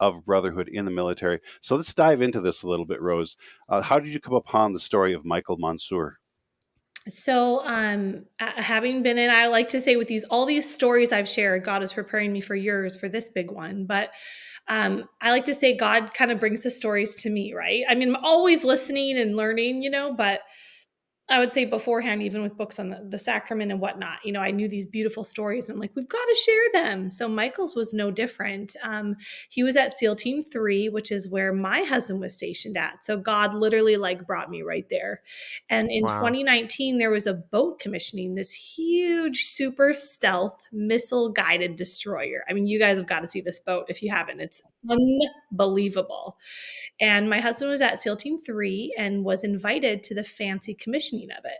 of 0.00 0.24
brotherhood 0.24 0.68
in 0.68 0.84
the 0.84 0.90
military. 0.90 1.40
So 1.60 1.76
let's 1.76 1.94
dive 1.94 2.20
into 2.20 2.40
this 2.40 2.62
a 2.62 2.68
little 2.68 2.84
bit, 2.84 3.00
Rose. 3.00 3.36
Uh, 3.68 3.80
how 3.80 3.98
did 3.98 4.12
you 4.12 4.20
come 4.20 4.34
upon 4.34 4.72
the 4.72 4.80
story 4.80 5.14
of 5.14 5.24
Michael 5.24 5.56
Monsoor? 5.56 6.16
So, 7.08 7.64
um, 7.66 8.24
having 8.38 9.02
been 9.02 9.18
in, 9.18 9.30
I 9.30 9.48
like 9.48 9.68
to 9.70 9.80
say 9.80 9.96
with 9.96 10.08
these 10.08 10.24
all 10.24 10.46
these 10.46 10.72
stories 10.72 11.12
I've 11.12 11.28
shared, 11.28 11.62
God 11.62 11.82
is 11.82 11.92
preparing 11.92 12.32
me 12.32 12.40
for 12.40 12.54
yours 12.54 12.96
for 12.96 13.08
this 13.08 13.28
big 13.28 13.50
one. 13.50 13.84
But 13.84 14.10
um, 14.68 15.08
I 15.20 15.30
like 15.30 15.44
to 15.44 15.54
say 15.54 15.76
God 15.76 16.14
kind 16.14 16.30
of 16.30 16.38
brings 16.38 16.62
the 16.62 16.70
stories 16.70 17.14
to 17.16 17.30
me, 17.30 17.52
right? 17.52 17.82
I 17.88 17.94
mean, 17.94 18.14
I'm 18.14 18.24
always 18.24 18.64
listening 18.64 19.18
and 19.18 19.36
learning, 19.36 19.82
you 19.82 19.90
know, 19.90 20.14
but 20.14 20.40
I 21.30 21.38
would 21.38 21.54
say 21.54 21.64
beforehand, 21.64 22.22
even 22.22 22.42
with 22.42 22.56
books 22.56 22.78
on 22.78 22.90
the, 22.90 23.06
the, 23.08 23.18
sacrament 23.18 23.72
and 23.72 23.80
whatnot, 23.80 24.18
you 24.24 24.32
know, 24.32 24.40
I 24.40 24.50
knew 24.50 24.68
these 24.68 24.84
beautiful 24.84 25.24
stories. 25.24 25.68
And 25.68 25.76
I'm 25.76 25.80
like, 25.80 25.92
we've 25.94 26.08
got 26.08 26.22
to 26.22 26.34
share 26.44 26.62
them. 26.82 27.08
So 27.08 27.26
Michael's 27.28 27.74
was 27.74 27.94
no 27.94 28.10
different. 28.10 28.76
Um, 28.82 29.16
he 29.48 29.62
was 29.62 29.74
at 29.74 29.96
SEAL 29.96 30.16
Team 30.16 30.42
Three, 30.42 30.90
which 30.90 31.10
is 31.10 31.30
where 31.30 31.54
my 31.54 31.80
husband 31.80 32.20
was 32.20 32.34
stationed 32.34 32.76
at. 32.76 33.04
So 33.06 33.16
God 33.16 33.54
literally 33.54 33.96
like 33.96 34.26
brought 34.26 34.50
me 34.50 34.60
right 34.60 34.86
there. 34.90 35.22
And 35.70 35.90
in 35.90 36.02
wow. 36.02 36.18
2019, 36.18 36.98
there 36.98 37.10
was 37.10 37.26
a 37.26 37.34
boat 37.34 37.80
commissioning 37.80 38.34
this 38.34 38.52
huge, 38.52 39.44
super 39.44 39.94
stealth 39.94 40.60
missile 40.72 41.30
guided 41.30 41.76
destroyer. 41.76 42.44
I 42.50 42.52
mean, 42.52 42.66
you 42.66 42.78
guys 42.78 42.98
have 42.98 43.06
got 43.06 43.20
to 43.20 43.26
see 43.26 43.40
this 43.40 43.60
boat 43.60 43.86
if 43.88 44.02
you 44.02 44.10
haven't. 44.10 44.40
It's 44.40 44.62
unbelievable. 44.88 46.38
And 47.00 47.28
my 47.28 47.40
husband 47.40 47.70
was 47.70 47.80
at 47.80 48.00
SEAL 48.00 48.16
Team 48.16 48.38
3 48.38 48.94
and 48.98 49.24
was 49.24 49.44
invited 49.44 50.02
to 50.04 50.14
the 50.14 50.24
fancy 50.24 50.74
commissioning 50.74 51.30
of 51.30 51.44
it. 51.44 51.58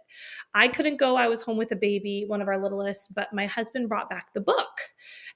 I 0.55 0.69
couldn't 0.69 0.99
go. 0.99 1.17
I 1.17 1.27
was 1.27 1.43
home 1.43 1.57
with 1.57 1.73
a 1.73 1.77
baby, 1.77 2.25
one 2.27 2.41
of 2.41 2.49
our 2.49 2.61
littlest, 2.63 3.15
but 3.15 3.33
my 3.33 3.47
husband 3.47 3.89
brought 3.89 4.09
back 4.09 4.33
the 4.33 4.41
book. 4.41 4.81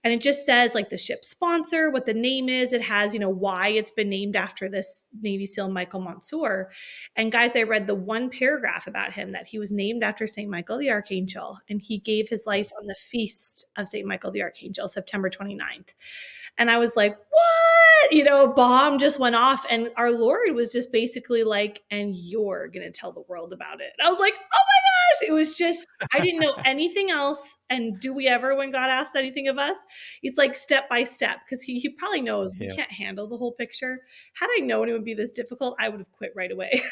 And 0.05 0.13
it 0.13 0.21
just 0.21 0.47
says 0.47 0.75
like 0.75 0.91
the 0.91 0.97
ship 0.97 1.25
sponsor, 1.25 1.91
what 1.91 2.07
the 2.07 2.15
name 2.15 2.49
is. 2.49 2.73
It 2.73 2.83
has, 2.83 3.15
you 3.15 3.21
know, 3.21 3.29
why 3.29 3.69
it's 3.69 3.91
been 3.91 4.09
named 4.09 4.37
after 4.37 4.69
this 4.69 5.05
Navy 5.21 5.45
SEAL 5.45 5.71
Michael 5.71 6.01
Monsoor. 6.01 6.67
And 7.17 7.33
guys, 7.33 7.57
I 7.57 7.65
read 7.65 7.89
the 7.89 7.97
one 7.97 8.31
paragraph 8.31 8.87
about 8.87 9.13
him 9.13 9.33
that 9.33 9.49
he 9.49 9.59
was 9.59 9.73
named 9.73 10.05
after 10.05 10.27
St. 10.29 10.49
Michael 10.49 10.79
the 10.79 10.91
Archangel 10.91 11.59
and 11.69 11.83
he 11.83 11.99
gave 11.99 12.29
his 12.29 12.47
life 12.47 12.71
on 12.81 12.87
the 12.87 12.95
feast 12.95 13.67
of 13.77 13.89
St. 13.89 14.07
Michael 14.07 14.31
the 14.31 14.43
Archangel, 14.43 14.89
September 14.89 15.29
29th. 15.29 15.95
And 16.59 16.71
I 16.71 16.79
was 16.79 16.97
like, 16.97 17.17
what? 17.17 18.13
You 18.13 18.25
know, 18.25 18.53
bomb 18.53 18.99
just 18.99 19.19
went 19.19 19.37
off. 19.37 19.65
And 19.71 19.91
our 19.97 20.11
Lord 20.11 20.53
was 20.55 20.73
just 20.73 20.93
basically 20.93 21.45
like, 21.45 21.83
and 21.91 22.15
you're 22.15 22.69
going 22.69 22.85
to 22.85 22.91
tell 22.91 23.13
the 23.13 23.23
world 23.29 23.53
about 23.53 23.81
it. 23.81 23.93
And 23.99 24.07
I 24.07 24.11
was 24.11 24.19
like, 24.19 24.35
oh 24.35 24.39
my 24.39 25.23
gosh. 25.23 25.29
It 25.29 25.33
was 25.33 25.55
just, 25.55 25.87
I 26.13 26.21
didn't 26.21 26.41
know 26.41 26.55
anything 26.65 27.11
else. 27.11 27.57
And 27.71 27.99
do 28.01 28.13
we 28.13 28.27
ever, 28.27 28.57
when 28.57 28.71
God 28.71 28.91
asks 28.91 29.15
anything 29.15 29.49
of 29.49 29.59
us, 29.59 29.77
it's 30.23 30.39
like 30.39 30.57
step 30.57 30.89
by 30.89 31.05
step 31.05 31.39
because 31.45 31.63
he, 31.63 31.79
he 31.79 31.89
probably 31.91 32.21
knows 32.23 32.55
yeah. 32.59 32.69
we 32.69 32.77
can't 32.77 32.91
handle 32.91 33.29
the 33.29 33.37
whole 33.37 33.53
picture. 33.53 34.01
Had 34.35 34.49
I 34.57 34.61
known 34.61 34.89
it 34.89 34.93
would 34.93 35.05
be 35.05 35.15
this 35.15 35.33
difficult, 35.33 35.77
I 35.79 35.89
would 35.89 36.01
have 36.01 36.13
quit 36.13 36.33
right 36.35 36.51
away. 36.51 36.83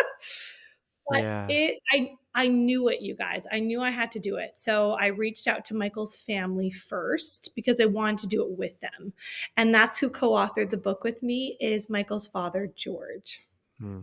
but 1.08 1.22
yeah. 1.22 1.46
it, 1.48 1.78
I, 1.92 2.10
I 2.36 2.48
knew 2.48 2.88
it, 2.88 3.00
you 3.00 3.16
guys. 3.16 3.46
I 3.50 3.58
knew 3.60 3.80
I 3.80 3.90
had 3.90 4.10
to 4.12 4.18
do 4.20 4.36
it. 4.36 4.52
So 4.58 4.92
I 4.92 5.06
reached 5.06 5.48
out 5.48 5.64
to 5.64 5.74
Michael's 5.74 6.14
family 6.14 6.70
first 6.70 7.48
because 7.56 7.80
I 7.80 7.86
wanted 7.86 8.18
to 8.18 8.28
do 8.28 8.42
it 8.42 8.50
with 8.58 8.78
them. 8.80 9.14
And 9.56 9.74
that's 9.74 9.96
who 9.96 10.10
co-authored 10.10 10.68
the 10.68 10.76
book 10.76 11.02
with 11.02 11.22
me 11.22 11.56
is 11.60 11.88
Michael's 11.88 12.26
father, 12.26 12.70
George. 12.76 13.42
Hmm. 13.80 14.00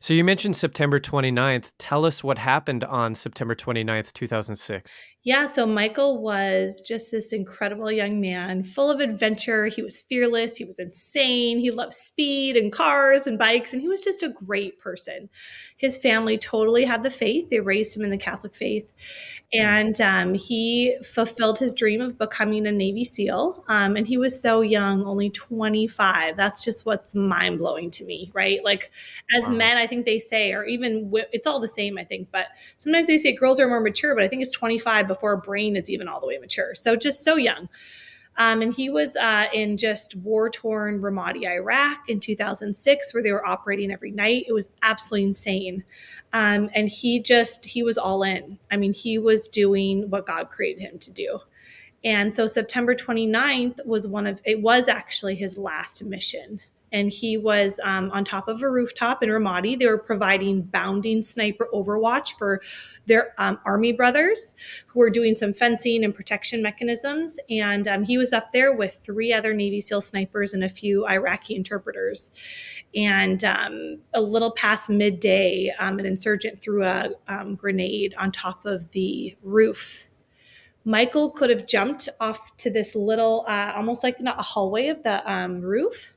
So 0.00 0.14
you 0.14 0.22
mentioned 0.22 0.56
September 0.56 1.00
29th. 1.00 1.72
Tell 1.78 2.04
us 2.04 2.22
what 2.22 2.38
happened 2.38 2.84
on 2.84 3.14
September 3.14 3.54
29th, 3.54 4.12
2006. 4.12 4.98
Yeah, 5.26 5.46
so 5.46 5.66
Michael 5.66 6.22
was 6.22 6.80
just 6.80 7.10
this 7.10 7.32
incredible 7.32 7.90
young 7.90 8.20
man, 8.20 8.62
full 8.62 8.92
of 8.92 9.00
adventure. 9.00 9.66
He 9.66 9.82
was 9.82 10.00
fearless, 10.00 10.56
he 10.56 10.64
was 10.64 10.78
insane, 10.78 11.58
he 11.58 11.72
loved 11.72 11.94
speed 11.94 12.56
and 12.56 12.70
cars 12.70 13.26
and 13.26 13.36
bikes, 13.36 13.72
and 13.72 13.82
he 13.82 13.88
was 13.88 14.04
just 14.04 14.22
a 14.22 14.28
great 14.28 14.78
person. 14.78 15.28
His 15.78 15.98
family 15.98 16.38
totally 16.38 16.84
had 16.84 17.02
the 17.02 17.10
faith, 17.10 17.50
they 17.50 17.58
raised 17.58 17.96
him 17.96 18.04
in 18.04 18.10
the 18.10 18.16
Catholic 18.16 18.54
faith. 18.54 18.92
And 19.52 20.00
um, 20.00 20.34
he 20.34 20.96
fulfilled 21.04 21.58
his 21.58 21.72
dream 21.72 22.00
of 22.00 22.18
becoming 22.18 22.66
a 22.66 22.72
Navy 22.72 23.04
SEAL. 23.04 23.64
Um, 23.68 23.96
and 23.96 24.06
he 24.06 24.18
was 24.18 24.40
so 24.40 24.60
young, 24.60 25.04
only 25.04 25.30
25. 25.30 26.36
That's 26.36 26.64
just 26.64 26.84
what's 26.84 27.14
mind 27.14 27.58
blowing 27.58 27.90
to 27.92 28.04
me, 28.04 28.30
right? 28.34 28.62
Like, 28.64 28.90
as 29.36 29.44
wow. 29.44 29.56
men, 29.56 29.76
I 29.76 29.86
think 29.86 30.04
they 30.04 30.18
say, 30.18 30.52
or 30.52 30.64
even 30.64 31.12
it's 31.32 31.46
all 31.46 31.60
the 31.60 31.68
same, 31.68 31.96
I 31.96 32.04
think, 32.04 32.30
but 32.32 32.46
sometimes 32.76 33.06
they 33.06 33.18
say 33.18 33.32
girls 33.32 33.60
are 33.60 33.68
more 33.68 33.80
mature, 33.80 34.14
but 34.14 34.24
I 34.24 34.28
think 34.28 34.42
it's 34.42 34.50
25 34.50 35.06
before 35.16 35.32
a 35.32 35.38
brain 35.38 35.76
is 35.76 35.90
even 35.90 36.08
all 36.08 36.20
the 36.20 36.26
way 36.26 36.38
mature. 36.38 36.74
So 36.74 36.96
just 36.96 37.24
so 37.24 37.36
young. 37.36 37.68
Um, 38.38 38.60
and 38.60 38.72
he 38.72 38.90
was 38.90 39.16
uh, 39.16 39.46
in 39.54 39.78
just 39.78 40.14
war 40.16 40.50
torn 40.50 41.00
Ramadi, 41.00 41.46
Iraq 41.46 42.08
in 42.08 42.20
2006, 42.20 43.14
where 43.14 43.22
they 43.22 43.32
were 43.32 43.46
operating 43.46 43.90
every 43.90 44.10
night. 44.10 44.44
It 44.46 44.52
was 44.52 44.68
absolutely 44.82 45.28
insane. 45.28 45.84
Um, 46.34 46.68
and 46.74 46.88
he 46.88 47.18
just, 47.18 47.64
he 47.64 47.82
was 47.82 47.96
all 47.96 48.22
in. 48.22 48.58
I 48.70 48.76
mean, 48.76 48.92
he 48.92 49.18
was 49.18 49.48
doing 49.48 50.10
what 50.10 50.26
God 50.26 50.50
created 50.50 50.82
him 50.82 50.98
to 50.98 51.12
do. 51.12 51.38
And 52.04 52.32
so 52.32 52.46
September 52.46 52.94
29th 52.94 53.84
was 53.86 54.06
one 54.06 54.26
of, 54.26 54.42
it 54.44 54.60
was 54.60 54.86
actually 54.86 55.34
his 55.34 55.56
last 55.56 56.04
mission 56.04 56.60
and 56.96 57.12
he 57.12 57.36
was 57.36 57.78
um, 57.84 58.10
on 58.12 58.24
top 58.24 58.48
of 58.48 58.62
a 58.62 58.70
rooftop 58.70 59.22
in 59.22 59.28
Ramadi. 59.28 59.78
They 59.78 59.86
were 59.86 59.98
providing 59.98 60.62
bounding 60.62 61.20
sniper 61.20 61.68
overwatch 61.74 62.38
for 62.38 62.62
their 63.04 63.34
um, 63.36 63.60
army 63.66 63.92
brothers 63.92 64.54
who 64.86 65.00
were 65.00 65.10
doing 65.10 65.34
some 65.34 65.52
fencing 65.52 66.04
and 66.04 66.14
protection 66.14 66.62
mechanisms. 66.62 67.38
And 67.50 67.86
um, 67.86 68.04
he 68.04 68.16
was 68.16 68.32
up 68.32 68.52
there 68.52 68.72
with 68.72 68.94
three 68.94 69.30
other 69.30 69.52
Navy 69.52 69.78
SEAL 69.78 70.00
snipers 70.00 70.54
and 70.54 70.64
a 70.64 70.70
few 70.70 71.06
Iraqi 71.06 71.54
interpreters. 71.54 72.32
And 72.94 73.44
um, 73.44 73.98
a 74.14 74.22
little 74.22 74.52
past 74.52 74.88
midday, 74.88 75.74
um, 75.78 75.98
an 75.98 76.06
insurgent 76.06 76.62
threw 76.62 76.82
a 76.82 77.10
um, 77.28 77.56
grenade 77.56 78.14
on 78.18 78.32
top 78.32 78.64
of 78.64 78.90
the 78.92 79.36
roof 79.42 80.08
Michael 80.86 81.30
could 81.30 81.50
have 81.50 81.66
jumped 81.66 82.08
off 82.20 82.56
to 82.58 82.70
this 82.70 82.94
little, 82.94 83.44
uh, 83.48 83.72
almost 83.74 84.04
like 84.04 84.20
not 84.20 84.38
a 84.38 84.42
hallway 84.42 84.86
of 84.86 85.02
the 85.02 85.28
um, 85.30 85.60
roof, 85.60 86.15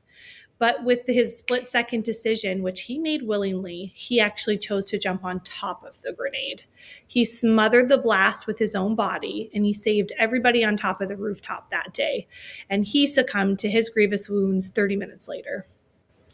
but 0.60 0.84
with 0.84 1.06
his 1.06 1.38
split 1.38 1.70
second 1.70 2.04
decision, 2.04 2.62
which 2.62 2.82
he 2.82 2.98
made 2.98 3.22
willingly, 3.22 3.92
he 3.94 4.20
actually 4.20 4.58
chose 4.58 4.84
to 4.90 4.98
jump 4.98 5.24
on 5.24 5.40
top 5.40 5.82
of 5.84 6.00
the 6.02 6.12
grenade. 6.12 6.64
He 7.06 7.24
smothered 7.24 7.88
the 7.88 7.96
blast 7.96 8.46
with 8.46 8.58
his 8.58 8.74
own 8.74 8.94
body 8.94 9.50
and 9.54 9.64
he 9.64 9.72
saved 9.72 10.12
everybody 10.18 10.62
on 10.62 10.76
top 10.76 11.00
of 11.00 11.08
the 11.08 11.16
rooftop 11.16 11.70
that 11.70 11.94
day. 11.94 12.28
And 12.68 12.86
he 12.86 13.06
succumbed 13.06 13.58
to 13.60 13.70
his 13.70 13.88
grievous 13.88 14.28
wounds 14.28 14.68
30 14.68 14.96
minutes 14.96 15.28
later 15.28 15.64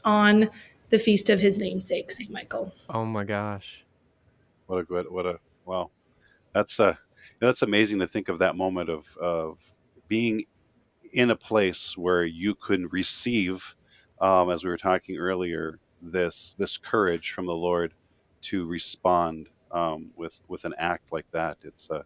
on 0.04 0.50
the 0.90 0.98
feast 0.98 1.30
of 1.30 1.38
his 1.38 1.58
namesake, 1.58 2.10
St. 2.10 2.30
Michael. 2.30 2.72
Oh 2.90 3.04
my 3.04 3.22
gosh. 3.22 3.84
What 4.66 4.78
a 4.78 4.82
good, 4.82 5.06
what 5.08 5.26
a, 5.26 5.38
wow. 5.64 5.92
That's, 6.52 6.80
uh, 6.80 6.96
that's 7.40 7.62
amazing 7.62 8.00
to 8.00 8.08
think 8.08 8.28
of 8.28 8.40
that 8.40 8.56
moment 8.56 8.90
of, 8.90 9.16
of 9.18 9.72
being 10.08 10.46
in 11.12 11.30
a 11.30 11.36
place 11.36 11.96
where 11.96 12.24
you 12.24 12.56
could 12.56 12.92
receive 12.92 13.75
um, 14.20 14.50
as 14.50 14.64
we 14.64 14.70
were 14.70 14.76
talking 14.76 15.16
earlier, 15.16 15.78
this 16.02 16.54
this 16.58 16.76
courage 16.76 17.32
from 17.32 17.46
the 17.46 17.54
Lord 17.54 17.94
to 18.42 18.66
respond 18.66 19.48
um, 19.72 20.10
with 20.16 20.42
with 20.48 20.64
an 20.64 20.74
act 20.78 21.12
like 21.12 21.26
that. 21.32 21.58
It's 21.62 21.90
uh, 21.90 22.02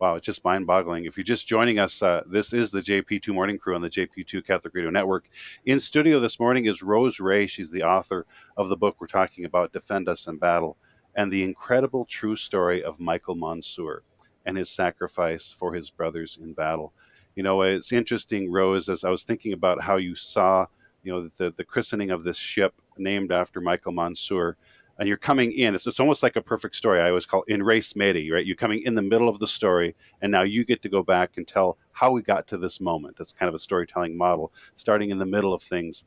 wow, 0.00 0.16
it's 0.16 0.26
just 0.26 0.44
mind 0.44 0.66
boggling. 0.66 1.04
If 1.04 1.16
you're 1.16 1.24
just 1.24 1.48
joining 1.48 1.78
us, 1.78 2.02
uh, 2.02 2.22
this 2.26 2.52
is 2.52 2.70
the 2.70 2.80
JP2 2.80 3.32
Morning 3.32 3.58
Crew 3.58 3.74
on 3.74 3.82
the 3.82 3.90
JP2 3.90 4.46
Catholic 4.46 4.74
Radio 4.74 4.90
Network. 4.90 5.28
In 5.64 5.80
studio 5.80 6.20
this 6.20 6.38
morning 6.38 6.66
is 6.66 6.82
Rose 6.82 7.20
Rea. 7.20 7.46
She's 7.46 7.70
the 7.70 7.82
author 7.82 8.26
of 8.56 8.68
the 8.68 8.76
book 8.76 8.96
we're 8.98 9.06
talking 9.06 9.44
about, 9.44 9.72
Defend 9.72 10.08
Us 10.08 10.26
in 10.26 10.36
Battle, 10.36 10.76
and 11.14 11.32
the 11.32 11.42
incredible 11.42 12.04
true 12.04 12.36
story 12.36 12.82
of 12.84 13.00
Michael 13.00 13.36
Monsoor 13.36 14.00
and 14.44 14.56
his 14.56 14.70
sacrifice 14.70 15.50
for 15.50 15.74
his 15.74 15.90
brothers 15.90 16.38
in 16.40 16.52
battle. 16.52 16.92
You 17.34 17.42
know, 17.42 17.62
it's 17.62 17.92
interesting, 17.92 18.50
Rose, 18.50 18.88
as 18.88 19.04
I 19.04 19.10
was 19.10 19.24
thinking 19.24 19.52
about 19.52 19.82
how 19.82 19.96
you 19.96 20.14
saw 20.14 20.66
you 21.06 21.12
know 21.12 21.28
the 21.36 21.54
the 21.56 21.64
christening 21.64 22.10
of 22.10 22.24
this 22.24 22.36
ship 22.36 22.74
named 22.98 23.30
after 23.30 23.60
Michael 23.60 23.92
Monsoor, 23.92 24.56
and 24.98 25.06
you're 25.06 25.16
coming 25.16 25.52
in. 25.52 25.74
It's, 25.74 25.86
it's 25.86 26.00
almost 26.00 26.22
like 26.22 26.34
a 26.34 26.42
perfect 26.42 26.74
story. 26.74 27.00
I 27.00 27.10
always 27.10 27.26
call 27.26 27.42
in 27.42 27.62
race 27.62 27.94
medi, 27.94 28.32
right? 28.32 28.44
You're 28.44 28.56
coming 28.56 28.82
in 28.82 28.96
the 28.96 29.02
middle 29.02 29.28
of 29.28 29.38
the 29.38 29.46
story, 29.46 29.94
and 30.20 30.32
now 30.32 30.42
you 30.42 30.64
get 30.64 30.82
to 30.82 30.88
go 30.88 31.04
back 31.04 31.36
and 31.36 31.46
tell 31.46 31.78
how 31.92 32.10
we 32.10 32.22
got 32.22 32.48
to 32.48 32.58
this 32.58 32.80
moment. 32.80 33.16
That's 33.16 33.32
kind 33.32 33.48
of 33.48 33.54
a 33.54 33.60
storytelling 33.60 34.18
model, 34.18 34.52
starting 34.74 35.10
in 35.10 35.18
the 35.18 35.26
middle 35.26 35.54
of 35.54 35.62
things, 35.62 36.04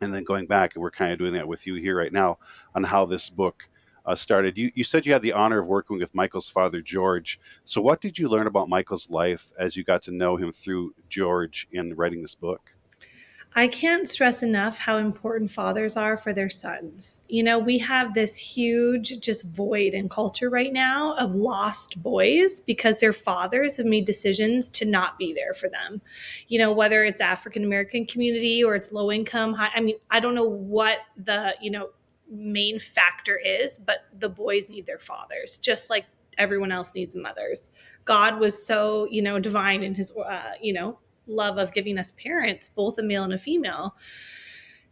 and 0.00 0.12
then 0.12 0.24
going 0.24 0.46
back. 0.46 0.74
And 0.74 0.82
we're 0.82 0.90
kind 0.90 1.12
of 1.12 1.20
doing 1.20 1.34
that 1.34 1.46
with 1.46 1.64
you 1.64 1.76
here 1.76 1.96
right 1.96 2.12
now 2.12 2.38
on 2.74 2.82
how 2.84 3.06
this 3.06 3.30
book. 3.30 3.68
Uh, 4.04 4.14
started. 4.14 4.56
You, 4.56 4.70
you 4.76 4.84
said 4.84 5.04
you 5.04 5.12
had 5.12 5.22
the 5.22 5.32
honor 5.32 5.58
of 5.58 5.66
working 5.66 5.98
with 5.98 6.14
Michael's 6.14 6.48
father, 6.48 6.80
George. 6.80 7.40
So, 7.64 7.80
what 7.80 8.00
did 8.00 8.16
you 8.16 8.28
learn 8.28 8.46
about 8.46 8.68
Michael's 8.68 9.10
life 9.10 9.52
as 9.58 9.76
you 9.76 9.82
got 9.82 10.00
to 10.02 10.12
know 10.12 10.36
him 10.36 10.52
through 10.52 10.94
George 11.08 11.66
in 11.72 11.92
writing 11.92 12.22
this 12.22 12.36
book? 12.36 12.75
I 13.58 13.68
can't 13.68 14.06
stress 14.06 14.42
enough 14.42 14.76
how 14.76 14.98
important 14.98 15.50
fathers 15.50 15.96
are 15.96 16.18
for 16.18 16.34
their 16.34 16.50
sons. 16.50 17.22
You 17.26 17.42
know, 17.42 17.58
we 17.58 17.78
have 17.78 18.12
this 18.12 18.36
huge 18.36 19.18
just 19.20 19.46
void 19.46 19.94
in 19.94 20.10
culture 20.10 20.50
right 20.50 20.74
now 20.74 21.16
of 21.16 21.34
lost 21.34 22.02
boys 22.02 22.60
because 22.60 23.00
their 23.00 23.14
fathers 23.14 23.74
have 23.76 23.86
made 23.86 24.04
decisions 24.04 24.68
to 24.68 24.84
not 24.84 25.16
be 25.16 25.32
there 25.32 25.54
for 25.54 25.70
them. 25.70 26.02
You 26.48 26.58
know, 26.58 26.70
whether 26.70 27.02
it's 27.02 27.22
African 27.22 27.64
American 27.64 28.04
community 28.04 28.62
or 28.62 28.74
it's 28.74 28.92
low 28.92 29.10
income, 29.10 29.54
high, 29.54 29.70
I 29.74 29.80
mean, 29.80 29.96
I 30.10 30.20
don't 30.20 30.34
know 30.34 30.44
what 30.44 30.98
the, 31.16 31.54
you 31.58 31.70
know, 31.70 31.88
main 32.30 32.78
factor 32.78 33.38
is, 33.42 33.78
but 33.78 34.04
the 34.18 34.28
boys 34.28 34.68
need 34.68 34.84
their 34.84 34.98
fathers 34.98 35.56
just 35.56 35.88
like 35.88 36.04
everyone 36.36 36.72
else 36.72 36.94
needs 36.94 37.16
mothers. 37.16 37.70
God 38.04 38.38
was 38.38 38.66
so, 38.66 39.08
you 39.10 39.22
know, 39.22 39.40
divine 39.40 39.82
in 39.82 39.94
his, 39.94 40.12
uh, 40.12 40.52
you 40.60 40.74
know, 40.74 40.98
love 41.26 41.58
of 41.58 41.72
giving 41.72 41.98
us 41.98 42.12
parents, 42.12 42.68
both 42.68 42.98
a 42.98 43.02
male 43.02 43.24
and 43.24 43.32
a 43.32 43.38
female. 43.38 43.96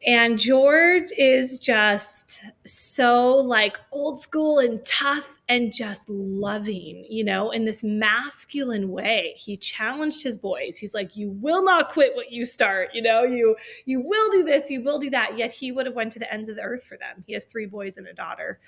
And 0.07 0.39
George 0.39 1.11
is 1.17 1.59
just 1.59 2.45
so 2.67 3.37
like 3.37 3.79
old 3.91 4.21
school 4.21 4.59
and 4.59 4.85
tough 4.85 5.39
and 5.55 5.73
just 5.73 6.11
loving, 6.11 7.07
you 7.09 7.23
know, 7.23 7.53
in 7.53 7.65
this 7.65 7.85
masculine 7.85 8.91
way. 8.91 9.35
He 9.37 9.57
challenged 9.57 10.21
his 10.21 10.37
boys. 10.37 10.77
He's 10.77 10.95
like, 10.95 11.17
"You 11.17 11.31
will 11.31 11.63
not 11.63 11.91
quit 11.91 12.17
what 12.17 12.33
you 12.33 12.45
start, 12.45 12.91
you 12.93 13.01
know. 13.01 13.23
You 13.23 13.55
you 13.85 14.01
will 14.01 14.31
do 14.33 14.43
this, 14.43 14.69
you 14.69 14.83
will 14.83 14.99
do 14.99 15.11
that." 15.11 15.39
Yet 15.39 15.53
he 15.53 15.71
would 15.71 15.87
have 15.87 15.95
went 15.95 16.11
to 16.13 16.19
the 16.19 16.33
ends 16.33 16.49
of 16.49 16.57
the 16.57 16.63
earth 16.63 16.83
for 16.83 16.97
them. 16.97 17.23
He 17.25 17.35
has 17.35 17.47
three 17.47 17.67
boys 17.67 17.97
and 17.97 18.09
a 18.09 18.13
daughter. 18.13 18.59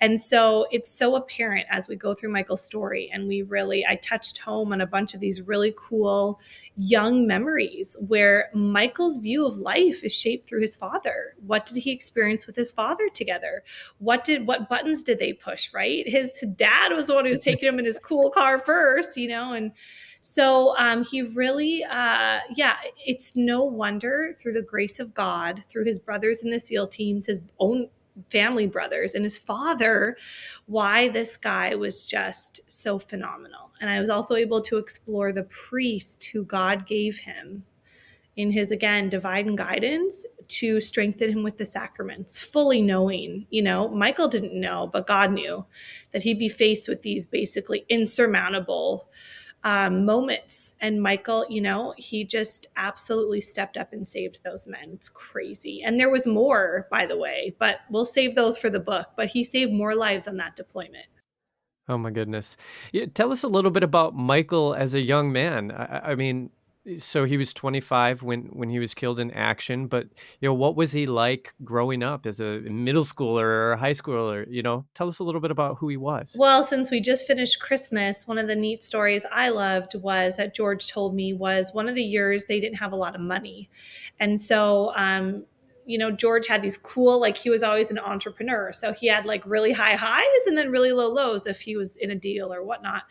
And 0.00 0.20
so 0.20 0.66
it's 0.72 0.90
so 0.90 1.14
apparent 1.14 1.66
as 1.70 1.88
we 1.88 1.94
go 1.94 2.14
through 2.14 2.32
Michael's 2.32 2.64
story 2.64 3.08
and 3.12 3.28
we 3.28 3.42
really 3.42 3.86
I 3.86 3.94
touched 3.96 4.38
home 4.38 4.72
on 4.72 4.80
a 4.80 4.86
bunch 4.86 5.14
of 5.14 5.20
these 5.20 5.40
really 5.40 5.72
cool 5.76 6.40
young 6.76 7.28
memories 7.28 7.96
where 8.08 8.50
Michael's 8.54 9.18
view 9.18 9.46
of 9.46 9.58
life 9.58 10.02
is 10.02 10.12
shaped 10.12 10.48
through 10.48 10.62
his 10.62 10.74
father. 10.74 11.36
What 11.46 11.64
did 11.64 11.76
he 11.76 11.92
experience 11.92 12.48
with 12.48 12.56
his 12.56 12.72
father 12.72 13.08
together? 13.08 13.62
What 13.98 14.24
did 14.24 14.48
what 14.48 14.68
buttons 14.68 15.04
did 15.04 15.20
they 15.20 15.32
push, 15.32 15.72
right? 15.72 16.08
His 16.38 16.50
dad 16.56 16.92
was 16.92 17.06
the 17.06 17.14
one 17.14 17.24
who 17.24 17.30
was 17.30 17.42
taking 17.42 17.68
him 17.68 17.78
in 17.78 17.84
his 17.84 17.98
cool 17.98 18.30
car 18.30 18.58
first, 18.58 19.16
you 19.16 19.28
know, 19.28 19.52
and 19.52 19.72
so 20.20 20.74
um, 20.78 21.04
he 21.04 21.20
really, 21.20 21.84
uh, 21.84 22.40
yeah, 22.54 22.76
it's 23.04 23.36
no 23.36 23.62
wonder 23.62 24.34
through 24.40 24.54
the 24.54 24.62
grace 24.62 24.98
of 24.98 25.12
God, 25.12 25.62
through 25.68 25.84
his 25.84 25.98
brothers 25.98 26.42
in 26.42 26.50
the 26.50 26.58
SEAL 26.58 26.86
teams, 26.88 27.26
his 27.26 27.40
own 27.58 27.88
family 28.30 28.66
brothers, 28.66 29.14
and 29.14 29.22
his 29.22 29.36
father, 29.36 30.16
why 30.64 31.08
this 31.10 31.36
guy 31.36 31.74
was 31.74 32.06
just 32.06 32.60
so 32.70 32.98
phenomenal. 32.98 33.72
And 33.82 33.90
I 33.90 34.00
was 34.00 34.08
also 34.08 34.34
able 34.34 34.62
to 34.62 34.78
explore 34.78 35.30
the 35.30 35.42
priest 35.44 36.24
who 36.32 36.44
God 36.44 36.86
gave 36.86 37.18
him 37.18 37.64
in 38.36 38.50
his 38.50 38.70
again 38.70 39.08
divine 39.08 39.54
guidance 39.54 40.26
to 40.48 40.80
strengthen 40.80 41.30
him 41.30 41.42
with 41.42 41.56
the 41.56 41.64
sacraments 41.64 42.38
fully 42.38 42.82
knowing 42.82 43.46
you 43.50 43.62
know 43.62 43.88
michael 43.88 44.28
didn't 44.28 44.58
know 44.58 44.88
but 44.92 45.06
god 45.06 45.32
knew 45.32 45.64
that 46.10 46.22
he'd 46.22 46.38
be 46.38 46.48
faced 46.48 46.88
with 46.88 47.02
these 47.02 47.26
basically 47.26 47.84
insurmountable 47.88 49.08
um, 49.64 50.04
moments. 50.04 50.74
And 50.80 51.02
michael 51.02 51.46
you 51.48 51.60
know 51.60 51.94
he 51.96 52.24
just 52.24 52.66
absolutely 52.76 53.40
stepped 53.40 53.76
up 53.76 53.92
and 53.92 54.06
saved 54.06 54.40
those 54.44 54.68
men. 54.68 54.90
It's 54.92 55.08
crazy. 55.08 55.82
And 55.82 55.98
there 55.98 56.10
was 56.10 56.26
more 56.26 56.86
by 56.90 57.06
the 57.06 57.16
way 57.16 57.56
but 57.58 57.78
we'll 57.90 58.04
save 58.04 58.34
those 58.34 58.58
for 58.58 58.70
the 58.70 58.78
book. 58.78 59.08
But 59.16 59.28
he 59.28 59.42
saved 59.42 59.72
more 59.72 59.94
lives 59.94 60.28
on 60.28 60.36
that 60.36 60.54
deployment. 60.54 61.06
Oh 61.88 61.98
my 61.98 62.10
goodness. 62.10 62.56
Yeah, 62.92 63.06
tell 63.12 63.32
us 63.32 63.42
a 63.42 63.48
little 63.48 63.70
bit 63.70 63.82
about 63.82 64.14
Michael 64.14 64.74
as 64.74 64.94
a 64.94 65.00
young 65.00 65.32
man. 65.32 65.70
I, 65.70 66.12
I 66.12 66.14
mean, 66.14 66.50
so 66.98 67.24
he 67.24 67.36
was 67.36 67.54
25 67.54 68.22
when 68.22 68.42
when 68.52 68.68
he 68.68 68.78
was 68.78 68.94
killed 68.94 69.18
in 69.18 69.30
action, 69.30 69.86
but 69.86 70.06
you 70.40 70.48
know, 70.48 70.54
what 70.54 70.76
was 70.76 70.92
he 70.92 71.06
like 71.06 71.54
growing 71.64 72.02
up 72.02 72.26
as 72.26 72.40
a 72.40 72.60
middle 72.60 73.04
schooler 73.04 73.42
or 73.42 73.72
a 73.72 73.76
high 73.76 73.92
schooler? 73.92 74.46
You 74.48 74.62
know, 74.62 74.84
tell 74.94 75.08
us 75.08 75.18
a 75.18 75.24
little 75.24 75.40
bit 75.40 75.50
about 75.50 75.78
who 75.78 75.88
he 75.88 75.96
was. 75.96 76.36
Well, 76.38 76.62
since 76.62 76.90
we 76.90 77.00
just 77.00 77.26
finished 77.26 77.60
Christmas, 77.60 78.28
one 78.28 78.38
of 78.38 78.48
the 78.48 78.56
neat 78.56 78.82
stories 78.82 79.24
I 79.32 79.48
loved 79.48 79.94
was 79.94 80.36
that 80.36 80.54
George 80.54 80.86
told 80.86 81.14
me 81.14 81.32
was 81.32 81.70
one 81.72 81.88
of 81.88 81.94
the 81.94 82.02
years 82.02 82.44
they 82.44 82.60
didn't 82.60 82.78
have 82.78 82.92
a 82.92 82.96
lot 82.96 83.14
of 83.14 83.20
money, 83.20 83.70
and 84.20 84.38
so 84.38 84.92
um, 84.94 85.44
you 85.86 85.98
know, 85.98 86.10
George 86.10 86.46
had 86.46 86.62
these 86.62 86.76
cool, 86.76 87.20
like 87.20 87.36
he 87.36 87.50
was 87.50 87.62
always 87.62 87.90
an 87.90 87.98
entrepreneur. 87.98 88.72
So 88.72 88.92
he 88.92 89.06
had 89.06 89.26
like 89.26 89.44
really 89.46 89.72
high 89.72 89.96
highs 89.96 90.46
and 90.46 90.56
then 90.56 90.70
really 90.70 90.92
low 90.92 91.12
lows 91.12 91.46
if 91.46 91.60
he 91.60 91.76
was 91.76 91.96
in 91.96 92.10
a 92.10 92.14
deal 92.14 92.52
or 92.52 92.62
whatnot. 92.62 93.04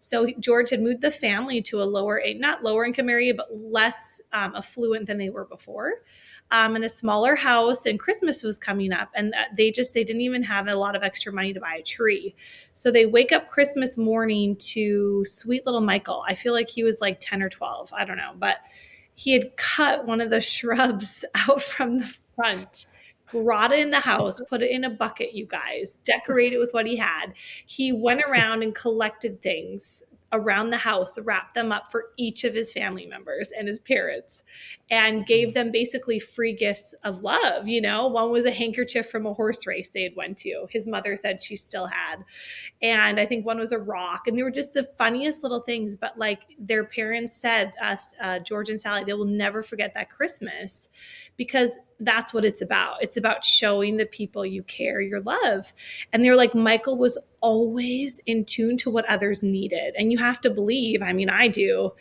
So 0.00 0.26
George 0.38 0.70
had 0.70 0.80
moved 0.80 1.02
the 1.02 1.10
family 1.10 1.60
to 1.62 1.82
a 1.82 1.84
lower, 1.84 2.20
not 2.36 2.62
lower 2.62 2.86
income 2.86 3.10
area, 3.10 3.34
but 3.34 3.48
less 3.54 4.20
um, 4.32 4.54
affluent 4.56 5.06
than 5.06 5.18
they 5.18 5.28
were 5.28 5.44
before, 5.44 6.02
um, 6.50 6.74
in 6.74 6.84
a 6.84 6.88
smaller 6.88 7.34
house. 7.34 7.84
And 7.84 8.00
Christmas 8.00 8.42
was 8.42 8.58
coming 8.58 8.92
up, 8.92 9.10
and 9.14 9.34
they 9.54 9.70
just 9.70 9.92
they 9.92 10.04
didn't 10.04 10.22
even 10.22 10.42
have 10.42 10.68
a 10.68 10.76
lot 10.76 10.96
of 10.96 11.02
extra 11.02 11.32
money 11.32 11.52
to 11.52 11.60
buy 11.60 11.76
a 11.80 11.82
tree. 11.82 12.34
So 12.72 12.90
they 12.90 13.04
wake 13.04 13.30
up 13.30 13.50
Christmas 13.50 13.98
morning 13.98 14.56
to 14.56 15.22
sweet 15.26 15.66
little 15.66 15.82
Michael. 15.82 16.24
I 16.26 16.34
feel 16.34 16.54
like 16.54 16.70
he 16.70 16.82
was 16.82 17.02
like 17.02 17.18
ten 17.20 17.42
or 17.42 17.50
twelve. 17.50 17.92
I 17.92 18.06
don't 18.06 18.16
know, 18.16 18.32
but 18.38 18.56
he 19.20 19.32
had 19.32 19.54
cut 19.58 20.06
one 20.06 20.22
of 20.22 20.30
the 20.30 20.40
shrubs 20.40 21.26
out 21.34 21.60
from 21.60 21.98
the 21.98 22.14
front 22.34 22.86
brought 23.30 23.70
it 23.70 23.78
in 23.78 23.90
the 23.90 24.00
house, 24.00 24.40
put 24.48 24.62
it 24.62 24.70
in 24.70 24.82
a 24.82 24.90
bucket, 24.90 25.34
you 25.34 25.46
guys, 25.46 26.00
decorated 26.04 26.58
with 26.58 26.72
what 26.72 26.86
he 26.86 26.96
had. 26.96 27.26
He 27.66 27.92
went 27.92 28.22
around 28.22 28.62
and 28.62 28.74
collected 28.74 29.40
things 29.40 30.02
around 30.32 30.70
the 30.70 30.76
house, 30.76 31.18
wrapped 31.18 31.54
them 31.54 31.72
up 31.72 31.90
for 31.90 32.06
each 32.16 32.44
of 32.44 32.54
his 32.54 32.72
family 32.72 33.06
members 33.06 33.50
and 33.56 33.66
his 33.66 33.78
parents, 33.78 34.44
and 34.90 35.26
gave 35.26 35.54
them 35.54 35.70
basically 35.70 36.18
free 36.18 36.52
gifts 36.52 36.94
of 37.04 37.22
love. 37.22 37.66
You 37.66 37.80
know, 37.80 38.06
one 38.06 38.30
was 38.30 38.44
a 38.44 38.50
handkerchief 38.50 39.10
from 39.10 39.26
a 39.26 39.32
horse 39.32 39.66
race 39.66 39.88
they 39.88 40.02
had 40.02 40.16
went 40.16 40.38
to. 40.38 40.66
His 40.70 40.86
mother 40.86 41.16
said 41.16 41.42
she 41.42 41.56
still 41.56 41.86
had, 41.86 42.24
and 42.80 43.18
I 43.18 43.26
think 43.26 43.44
one 43.44 43.58
was 43.58 43.72
a 43.72 43.78
rock. 43.78 44.26
And 44.26 44.36
they 44.38 44.42
were 44.42 44.50
just 44.50 44.74
the 44.74 44.84
funniest 44.98 45.42
little 45.42 45.60
things. 45.60 45.96
But 45.96 46.18
like 46.18 46.40
their 46.58 46.84
parents 46.84 47.32
said, 47.32 47.72
us 47.80 48.14
uh, 48.20 48.38
George 48.40 48.70
and 48.70 48.80
Sally, 48.80 49.04
they 49.04 49.12
will 49.12 49.24
never 49.24 49.62
forget 49.62 49.94
that 49.94 50.10
Christmas 50.10 50.88
because 51.36 51.78
that's 52.00 52.32
what 52.32 52.44
it's 52.44 52.62
about. 52.62 53.02
It's 53.02 53.16
about 53.16 53.44
showing 53.44 53.96
the 53.96 54.06
people 54.06 54.44
you 54.46 54.62
care 54.62 55.00
your 55.00 55.20
love. 55.20 55.72
And 56.12 56.24
they're 56.24 56.36
like, 56.36 56.54
Michael 56.54 56.96
was 56.96 57.18
always 57.40 58.20
in 58.26 58.44
tune 58.44 58.76
to 58.78 58.90
what 58.90 59.08
others 59.08 59.42
needed. 59.42 59.94
And 59.96 60.12
you 60.12 60.18
have 60.18 60.40
to 60.42 60.50
believe, 60.50 61.02
I 61.02 61.12
mean, 61.12 61.30
I 61.30 61.48
do. 61.48 61.92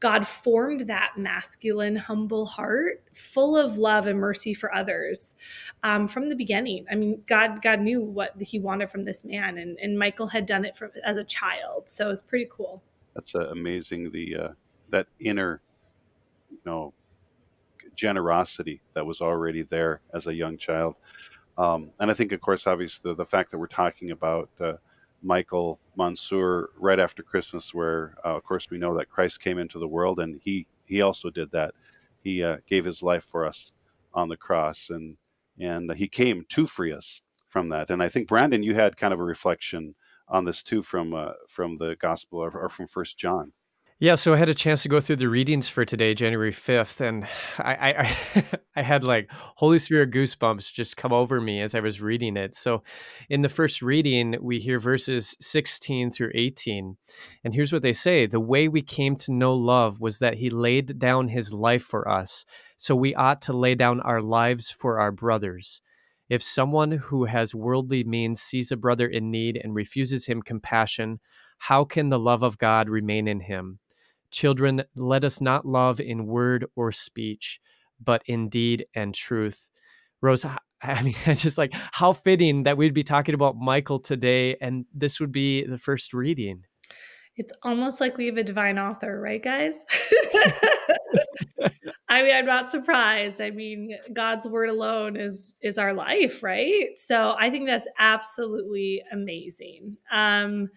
God 0.00 0.26
formed 0.26 0.82
that 0.82 1.12
masculine, 1.16 1.96
humble 1.96 2.44
heart 2.44 3.02
full 3.14 3.56
of 3.56 3.78
love 3.78 4.06
and 4.06 4.18
mercy 4.18 4.52
for 4.52 4.74
others 4.74 5.34
um, 5.82 6.06
from 6.06 6.28
the 6.28 6.36
beginning. 6.36 6.84
I 6.90 6.94
mean, 6.94 7.22
God 7.26 7.62
God 7.62 7.80
knew 7.80 8.02
what 8.02 8.32
He 8.38 8.58
wanted 8.58 8.90
from 8.90 9.04
this 9.04 9.24
man, 9.24 9.56
and, 9.56 9.78
and 9.78 9.98
Michael 9.98 10.26
had 10.26 10.44
done 10.44 10.66
it 10.66 10.76
from, 10.76 10.90
as 11.04 11.16
a 11.16 11.24
child, 11.24 11.88
so 11.88 12.10
it's 12.10 12.20
pretty 12.20 12.48
cool. 12.50 12.82
That's 13.14 13.34
uh, 13.34 13.48
amazing. 13.48 14.10
The 14.10 14.36
uh, 14.36 14.48
that 14.90 15.06
inner, 15.20 15.62
you 16.50 16.60
know, 16.66 16.92
generosity 17.94 18.82
that 18.92 19.06
was 19.06 19.22
already 19.22 19.62
there 19.62 20.02
as 20.12 20.26
a 20.26 20.34
young 20.34 20.58
child. 20.58 20.96
Um, 21.56 21.92
and 21.98 22.10
I 22.10 22.14
think, 22.14 22.32
of 22.32 22.40
course, 22.40 22.66
obviously, 22.66 23.10
the, 23.10 23.14
the 23.14 23.24
fact 23.24 23.52
that 23.52 23.58
we're 23.58 23.68
talking 23.68 24.10
about 24.10 24.50
uh, 24.60 24.74
Michael 25.24 25.80
Monsoor 25.96 26.66
right 26.78 27.00
after 27.00 27.22
Christmas, 27.22 27.74
where, 27.74 28.14
uh, 28.24 28.36
of 28.36 28.44
course, 28.44 28.70
we 28.70 28.78
know 28.78 28.96
that 28.96 29.08
Christ 29.08 29.40
came 29.40 29.58
into 29.58 29.78
the 29.78 29.88
world 29.88 30.20
and 30.20 30.40
he, 30.42 30.66
he 30.84 31.02
also 31.02 31.30
did 31.30 31.50
that. 31.52 31.74
He 32.22 32.44
uh, 32.44 32.58
gave 32.66 32.84
his 32.84 33.02
life 33.02 33.24
for 33.24 33.46
us 33.46 33.72
on 34.12 34.28
the 34.28 34.36
cross 34.36 34.90
and, 34.90 35.16
and 35.58 35.92
he 35.94 36.08
came 36.08 36.44
to 36.50 36.66
free 36.66 36.92
us 36.92 37.22
from 37.48 37.68
that. 37.68 37.90
And 37.90 38.02
I 38.02 38.08
think, 38.08 38.28
Brandon, 38.28 38.62
you 38.62 38.74
had 38.74 38.96
kind 38.96 39.14
of 39.14 39.20
a 39.20 39.24
reflection 39.24 39.94
on 40.28 40.44
this 40.44 40.62
too 40.62 40.82
from, 40.82 41.14
uh, 41.14 41.32
from 41.48 41.78
the 41.78 41.96
gospel 41.96 42.40
or, 42.40 42.50
or 42.56 42.68
from 42.68 42.86
First 42.86 43.18
John. 43.18 43.52
Yeah, 44.00 44.16
so 44.16 44.34
I 44.34 44.38
had 44.38 44.48
a 44.48 44.54
chance 44.54 44.82
to 44.82 44.88
go 44.88 44.98
through 44.98 45.16
the 45.16 45.28
readings 45.28 45.68
for 45.68 45.84
today, 45.84 46.14
January 46.14 46.50
5th, 46.50 47.00
and 47.00 47.24
I 47.58 47.94
I, 48.34 48.44
I 48.76 48.82
had 48.82 49.04
like 49.04 49.30
Holy 49.32 49.78
Spirit 49.78 50.10
goosebumps 50.10 50.72
just 50.72 50.96
come 50.96 51.12
over 51.12 51.40
me 51.40 51.60
as 51.60 51.76
I 51.76 51.80
was 51.80 52.00
reading 52.00 52.36
it. 52.36 52.56
So 52.56 52.82
in 53.30 53.42
the 53.42 53.48
first 53.48 53.82
reading, 53.82 54.36
we 54.42 54.58
hear 54.58 54.80
verses 54.80 55.36
16 55.40 56.10
through 56.10 56.32
18. 56.34 56.96
And 57.44 57.54
here's 57.54 57.72
what 57.72 57.82
they 57.82 57.92
say 57.92 58.26
The 58.26 58.40
way 58.40 58.66
we 58.66 58.82
came 58.82 59.14
to 59.16 59.32
know 59.32 59.54
love 59.54 60.00
was 60.00 60.18
that 60.18 60.38
he 60.38 60.50
laid 60.50 60.98
down 60.98 61.28
his 61.28 61.52
life 61.52 61.84
for 61.84 62.08
us. 62.08 62.44
So 62.76 62.96
we 62.96 63.14
ought 63.14 63.40
to 63.42 63.52
lay 63.52 63.76
down 63.76 64.00
our 64.00 64.20
lives 64.20 64.72
for 64.72 64.98
our 64.98 65.12
brothers. 65.12 65.80
If 66.28 66.42
someone 66.42 66.90
who 66.90 67.26
has 67.26 67.54
worldly 67.54 68.02
means 68.02 68.42
sees 68.42 68.72
a 68.72 68.76
brother 68.76 69.06
in 69.06 69.30
need 69.30 69.60
and 69.62 69.72
refuses 69.72 70.26
him 70.26 70.42
compassion, 70.42 71.20
how 71.58 71.84
can 71.84 72.08
the 72.08 72.18
love 72.18 72.42
of 72.42 72.58
God 72.58 72.88
remain 72.88 73.28
in 73.28 73.40
him? 73.40 73.78
Children, 74.34 74.82
let 74.96 75.22
us 75.22 75.40
not 75.40 75.64
love 75.64 76.00
in 76.00 76.26
word 76.26 76.66
or 76.74 76.90
speech, 76.90 77.60
but 78.02 78.20
in 78.26 78.48
deed 78.48 78.84
and 78.92 79.14
truth. 79.14 79.70
Rose, 80.20 80.44
I 80.82 81.02
mean, 81.02 81.14
just 81.36 81.56
like 81.56 81.72
how 81.92 82.14
fitting 82.14 82.64
that 82.64 82.76
we'd 82.76 82.94
be 82.94 83.04
talking 83.04 83.36
about 83.36 83.54
Michael 83.56 84.00
today, 84.00 84.56
and 84.60 84.86
this 84.92 85.20
would 85.20 85.30
be 85.30 85.64
the 85.64 85.78
first 85.78 86.12
reading. 86.12 86.64
It's 87.36 87.52
almost 87.62 88.00
like 88.00 88.16
we 88.16 88.26
have 88.26 88.36
a 88.36 88.42
divine 88.42 88.76
author, 88.76 89.20
right, 89.20 89.40
guys? 89.42 89.84
I 92.08 92.22
mean, 92.22 92.34
I'm 92.34 92.46
not 92.46 92.72
surprised. 92.72 93.40
I 93.40 93.50
mean, 93.50 93.96
God's 94.12 94.48
word 94.48 94.68
alone 94.68 95.14
is 95.14 95.54
is 95.62 95.78
our 95.78 95.94
life, 95.94 96.42
right? 96.42 96.90
So 96.96 97.36
I 97.38 97.50
think 97.50 97.66
that's 97.66 97.86
absolutely 98.00 99.00
amazing. 99.12 99.96
Um, 100.10 100.70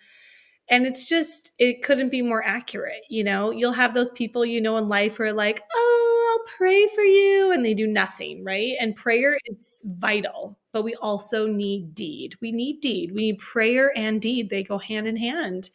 and 0.69 0.85
it's 0.85 1.07
just 1.07 1.51
it 1.59 1.83
couldn't 1.83 2.09
be 2.11 2.21
more 2.21 2.43
accurate 2.43 3.03
you 3.09 3.23
know 3.23 3.51
you'll 3.51 3.71
have 3.71 3.93
those 3.93 4.11
people 4.11 4.45
you 4.45 4.61
know 4.61 4.77
in 4.77 4.87
life 4.87 5.17
who 5.17 5.23
are 5.23 5.33
like 5.33 5.61
oh 5.73 6.37
i'll 6.39 6.53
pray 6.57 6.87
for 6.87 7.03
you 7.03 7.51
and 7.51 7.65
they 7.65 7.73
do 7.73 7.87
nothing 7.87 8.43
right 8.43 8.73
and 8.79 8.95
prayer 8.95 9.37
is 9.45 9.83
vital 9.97 10.57
but 10.77 10.83
we 10.83 10.93
also 10.95 11.47
need 11.47 11.95
deed. 11.95 12.35
We 12.39 12.51
need 12.51 12.81
deed. 12.81 13.11
We 13.11 13.31
need 13.31 13.39
prayer 13.39 13.91
and 13.97 14.21
deed. 14.21 14.51
They 14.51 14.61
go 14.61 14.77
hand 14.77 15.07
in 15.07 15.17
hand. 15.17 15.71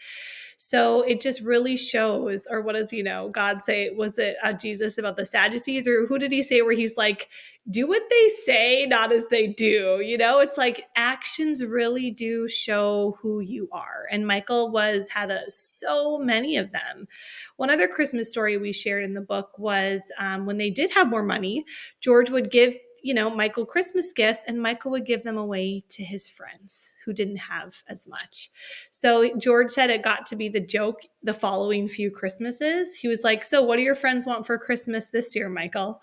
So 0.64 1.03
it 1.03 1.20
just 1.20 1.40
really 1.40 1.77
shows, 1.77 2.46
or 2.48 2.62
what 2.62 2.77
does, 2.77 2.92
you 2.92 3.03
know, 3.03 3.31
God 3.31 3.61
say? 3.61 3.90
Was 3.90 4.16
it 4.16 4.37
uh, 4.44 4.53
Jesus 4.53 4.96
about 4.96 5.16
the 5.16 5.25
Sadducees, 5.25 5.88
or 5.88 6.07
who 6.07 6.20
did 6.20 6.31
he 6.31 6.40
say 6.40 6.62
where 6.62 6.72
he's 6.72 6.96
like, 6.96 7.29
do 7.68 7.88
what 7.88 8.05
they 8.09 8.29
say, 8.29 8.87
not 8.87 9.11
as 9.11 9.27
they 9.27 9.48
do? 9.48 10.01
You 10.01 10.16
know, 10.16 10.38
it's 10.38 10.57
like 10.57 10.85
actions 10.94 11.64
really 11.64 12.12
do 12.12 12.46
show 12.46 13.18
who 13.20 13.40
you 13.40 13.68
are. 13.72 14.05
And 14.12 14.25
Michael 14.25 14.70
was, 14.70 15.09
had 15.09 15.33
a, 15.33 15.51
so 15.51 16.16
many 16.16 16.57
of 16.57 16.70
them. 16.70 17.09
One 17.57 17.68
other 17.68 17.88
Christmas 17.88 18.31
story 18.31 18.57
we 18.57 18.72
shared 18.72 19.03
in 19.03 19.14
the 19.14 19.20
book 19.20 19.59
was 19.59 20.12
um, 20.16 20.46
when 20.46 20.59
they 20.59 20.70
did 20.70 20.92
have 20.92 21.11
more 21.11 21.25
money, 21.25 21.64
George 22.01 22.31
would 22.31 22.53
give 22.53 22.77
you 23.03 23.15
know, 23.15 23.29
Michael 23.29 23.67
Christmas 23.67 24.12
gifts, 24.12 24.45
and 24.47 24.61
Michael 24.61 24.91
would 24.93 25.05
give 25.05 25.23
them 25.23 25.37
away 25.37 25.83
to 25.91 26.03
his 26.03 26.29
friends 26.29 26.95
who 27.05 27.12
didn't 27.12 27.37
have 27.37 27.83
as 27.88 28.07
much. 28.09 28.51
So 28.91 29.37
George 29.37 29.71
said 29.71 29.91
it 29.91 30.03
got 30.03 30.27
to 30.27 30.37
be 30.37 30.49
the 30.49 30.61
joke 30.61 31.01
the 31.23 31.35
following 31.35 31.88
few 31.88 32.11
Christmases. 32.11 32.95
He 32.95 33.09
was 33.09 33.23
like, 33.25 33.45
So, 33.45 33.62
what 33.62 33.77
do 33.77 33.83
your 33.83 33.95
friends 33.95 34.27
want 34.27 34.47
for 34.47 34.57
Christmas 34.59 35.11
this 35.11 35.35
year, 35.35 35.49
Michael? 35.49 36.01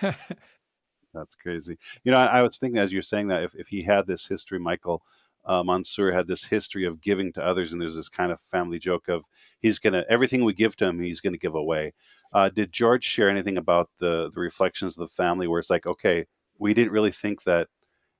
That's 1.12 1.34
crazy. 1.42 1.76
You 2.04 2.12
know, 2.12 2.18
I, 2.18 2.38
I, 2.38 2.42
was 2.42 2.58
thinking 2.58 2.78
as 2.78 2.92
you're 2.92 3.02
saying 3.02 3.28
that 3.28 3.42
if, 3.42 3.54
if 3.56 3.68
he 3.68 3.82
had 3.82 4.06
this 4.06 4.28
history, 4.28 4.60
Michael 4.60 5.02
uh, 5.44 5.62
Monsour 5.62 6.12
had 6.12 6.26
this 6.26 6.44
history 6.44 6.84
of 6.84 7.00
giving 7.00 7.32
to 7.32 7.44
others, 7.44 7.72
and 7.72 7.80
there's 7.80 7.96
this 7.96 8.08
kind 8.08 8.30
of 8.32 8.40
family 8.40 8.78
joke 8.78 9.08
of 9.08 9.24
he's 9.60 9.78
gonna 9.78 10.04
everything 10.08 10.44
we 10.44 10.52
give 10.52 10.76
to 10.76 10.86
him, 10.86 11.00
he's 11.00 11.20
gonna 11.20 11.36
give 11.36 11.54
away. 11.54 11.92
Uh, 12.32 12.48
did 12.48 12.72
George 12.72 13.04
share 13.04 13.28
anything 13.28 13.56
about 13.56 13.88
the 13.98 14.30
the 14.34 14.40
reflections 14.40 14.98
of 14.98 15.08
the 15.08 15.14
family, 15.14 15.48
where 15.48 15.58
it's 15.58 15.70
like, 15.70 15.86
okay, 15.86 16.26
we 16.58 16.74
didn't 16.74 16.92
really 16.92 17.10
think 17.10 17.42
that 17.44 17.68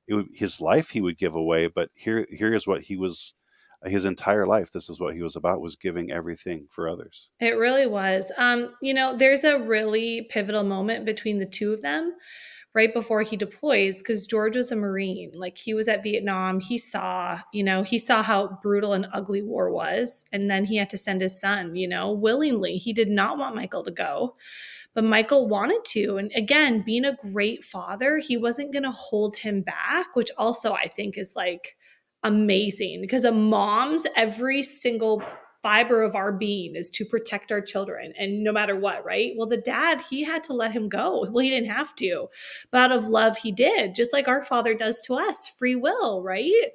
would, 0.08 0.28
his 0.34 0.60
life 0.60 0.90
he 0.90 1.00
would 1.00 1.18
give 1.18 1.36
away, 1.36 1.66
but 1.68 1.90
here 1.94 2.26
here 2.30 2.52
is 2.52 2.66
what 2.66 2.82
he 2.82 2.96
was 2.96 3.34
his 3.86 4.04
entire 4.04 4.46
life 4.46 4.70
this 4.70 4.90
is 4.90 5.00
what 5.00 5.14
he 5.14 5.22
was 5.22 5.36
about 5.36 5.62
was 5.62 5.74
giving 5.74 6.10
everything 6.10 6.66
for 6.70 6.88
others. 6.88 7.28
It 7.40 7.56
really 7.56 7.86
was. 7.86 8.30
Um, 8.36 8.74
you 8.82 8.94
know 8.94 9.16
there's 9.16 9.44
a 9.44 9.58
really 9.58 10.26
pivotal 10.30 10.64
moment 10.64 11.04
between 11.04 11.38
the 11.38 11.46
two 11.46 11.72
of 11.72 11.80
them 11.80 12.14
right 12.74 12.94
before 12.94 13.22
he 13.22 13.36
deploys 13.36 13.98
because 13.98 14.26
George 14.26 14.56
was 14.56 14.70
a 14.70 14.76
Marine. 14.76 15.32
Like 15.34 15.58
he 15.58 15.74
was 15.74 15.88
at 15.88 16.02
Vietnam. 16.02 16.60
He 16.60 16.78
saw, 16.78 17.40
you 17.52 17.64
know, 17.64 17.82
he 17.82 17.98
saw 17.98 18.22
how 18.22 18.58
brutal 18.62 18.92
and 18.92 19.08
ugly 19.12 19.42
war 19.42 19.72
was. 19.72 20.24
And 20.32 20.50
then 20.50 20.64
he 20.64 20.76
had 20.76 20.90
to 20.90 20.98
send 20.98 21.20
his 21.20 21.40
son, 21.40 21.74
you 21.74 21.88
know, 21.88 22.12
willingly. 22.12 22.76
He 22.76 22.92
did 22.92 23.08
not 23.08 23.38
want 23.38 23.56
Michael 23.56 23.82
to 23.84 23.90
go. 23.90 24.36
But 24.94 25.04
Michael 25.04 25.48
wanted 25.48 25.84
to. 25.86 26.16
And 26.16 26.30
again, 26.34 26.82
being 26.82 27.04
a 27.04 27.16
great 27.16 27.64
father, 27.64 28.18
he 28.18 28.36
wasn't 28.36 28.72
going 28.72 28.82
to 28.84 28.90
hold 28.90 29.36
him 29.36 29.62
back, 29.62 30.14
which 30.14 30.30
also 30.36 30.72
I 30.72 30.88
think 30.88 31.16
is 31.16 31.34
like 31.36 31.76
amazing 32.22 33.00
because 33.00 33.24
a 33.24 33.32
mom's 33.32 34.06
every 34.16 34.62
single 34.62 35.22
fiber 35.62 36.02
of 36.02 36.14
our 36.14 36.32
being 36.32 36.74
is 36.74 36.90
to 36.90 37.04
protect 37.04 37.52
our 37.52 37.60
children 37.60 38.12
and 38.18 38.42
no 38.42 38.52
matter 38.52 38.76
what 38.76 39.04
right? 39.04 39.32
Well 39.36 39.48
the 39.48 39.56
dad 39.58 40.02
he 40.08 40.24
had 40.24 40.44
to 40.44 40.52
let 40.52 40.72
him 40.72 40.88
go. 40.88 41.26
Well 41.30 41.44
he 41.44 41.50
didn't 41.50 41.70
have 41.70 41.94
to 41.96 42.28
but 42.70 42.78
out 42.78 42.92
of 42.92 43.08
love 43.08 43.36
he 43.36 43.52
did 43.52 43.94
just 43.94 44.12
like 44.12 44.28
our 44.28 44.42
father 44.42 44.74
does 44.74 45.00
to 45.02 45.14
us 45.14 45.48
free 45.48 45.76
will 45.76 46.22
right? 46.22 46.68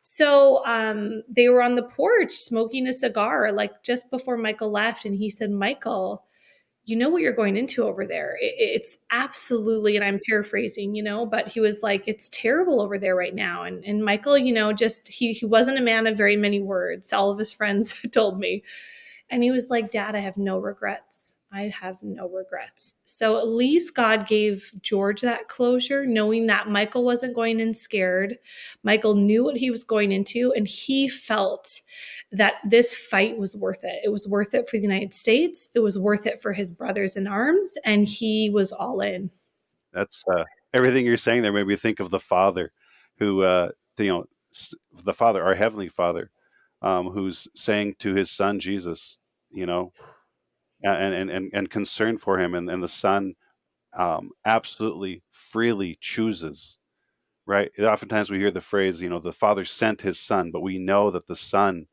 So 0.00 0.64
um, 0.64 1.22
they 1.28 1.48
were 1.48 1.62
on 1.62 1.74
the 1.74 1.82
porch 1.82 2.32
smoking 2.32 2.86
a 2.86 2.92
cigar 2.92 3.52
like 3.52 3.82
just 3.82 4.10
before 4.10 4.36
michael 4.36 4.70
left 4.70 5.04
and 5.04 5.16
he 5.16 5.28
said 5.28 5.50
michael 5.50 6.24
you 6.88 6.96
know 6.96 7.10
what 7.10 7.22
you're 7.22 7.32
going 7.32 7.56
into 7.56 7.84
over 7.84 8.06
there. 8.06 8.36
It, 8.40 8.54
it's 8.58 8.96
absolutely, 9.10 9.96
and 9.96 10.04
I'm 10.04 10.20
paraphrasing, 10.28 10.94
you 10.94 11.02
know, 11.02 11.26
but 11.26 11.48
he 11.48 11.60
was 11.60 11.82
like, 11.82 12.08
it's 12.08 12.28
terrible 12.30 12.80
over 12.80 12.98
there 12.98 13.16
right 13.16 13.34
now. 13.34 13.64
And 13.64 13.84
and 13.84 14.04
Michael, 14.04 14.38
you 14.38 14.52
know, 14.52 14.72
just 14.72 15.08
he 15.08 15.32
he 15.32 15.46
wasn't 15.46 15.78
a 15.78 15.82
man 15.82 16.06
of 16.06 16.16
very 16.16 16.36
many 16.36 16.60
words. 16.60 17.12
All 17.12 17.30
of 17.30 17.38
his 17.38 17.52
friends 17.52 17.94
told 18.12 18.38
me. 18.38 18.62
And 19.30 19.42
he 19.42 19.50
was 19.50 19.70
like, 19.70 19.90
Dad, 19.90 20.16
I 20.16 20.20
have 20.20 20.38
no 20.38 20.58
regrets. 20.58 21.37
I 21.52 21.72
have 21.80 22.02
no 22.02 22.28
regrets. 22.28 22.98
So 23.04 23.38
at 23.38 23.48
least 23.48 23.94
God 23.94 24.26
gave 24.26 24.70
George 24.82 25.22
that 25.22 25.48
closure, 25.48 26.04
knowing 26.04 26.46
that 26.46 26.68
Michael 26.68 27.04
wasn't 27.04 27.34
going 27.34 27.58
in 27.58 27.72
scared. 27.72 28.36
Michael 28.82 29.14
knew 29.14 29.44
what 29.44 29.56
he 29.56 29.70
was 29.70 29.82
going 29.82 30.12
into, 30.12 30.52
and 30.54 30.68
he 30.68 31.08
felt 31.08 31.80
that 32.32 32.54
this 32.68 32.94
fight 32.94 33.38
was 33.38 33.56
worth 33.56 33.82
it. 33.82 34.00
It 34.04 34.10
was 34.10 34.28
worth 34.28 34.54
it 34.54 34.68
for 34.68 34.76
the 34.76 34.82
United 34.82 35.14
States. 35.14 35.70
It 35.74 35.80
was 35.80 35.98
worth 35.98 36.26
it 36.26 36.42
for 36.42 36.52
his 36.52 36.70
brothers 36.70 37.16
in 37.16 37.26
arms, 37.26 37.76
and 37.84 38.06
he 38.06 38.50
was 38.50 38.70
all 38.70 39.00
in. 39.00 39.30
That's 39.94 40.24
uh, 40.30 40.44
everything 40.74 41.06
you're 41.06 41.16
saying 41.16 41.42
there 41.42 41.52
made 41.52 41.66
me 41.66 41.76
think 41.76 41.98
of 41.98 42.10
the 42.10 42.20
Father, 42.20 42.72
who 43.18 43.42
uh, 43.42 43.70
you 43.96 44.08
know, 44.08 44.26
the 45.04 45.14
Father, 45.14 45.42
our 45.42 45.54
heavenly 45.54 45.88
Father, 45.88 46.30
um, 46.82 47.08
who's 47.08 47.48
saying 47.54 47.96
to 48.00 48.14
his 48.14 48.30
Son 48.30 48.60
Jesus, 48.60 49.18
you 49.50 49.64
know, 49.64 49.92
and 50.84 51.30
and 51.30 51.50
and, 51.52 51.70
concern 51.70 52.18
for 52.18 52.38
him, 52.38 52.54
and 52.54 52.70
and 52.70 52.82
the 52.82 52.88
Son 52.88 53.34
um, 53.96 54.30
absolutely 54.46 55.22
freely 55.32 55.98
chooses 56.00 56.78
right? 57.46 57.70
Oftentimes 57.80 58.30
we 58.30 58.38
hear 58.38 58.50
the 58.50 58.60
phrase, 58.60 59.00
you 59.00 59.08
know, 59.08 59.18
the 59.18 59.32
Father 59.32 59.64
sent 59.64 60.02
his 60.02 60.18
Son, 60.18 60.50
but 60.50 60.60
we 60.60 60.78
know 60.78 61.10
that 61.10 61.26
the 61.26 61.36
Son 61.36 61.86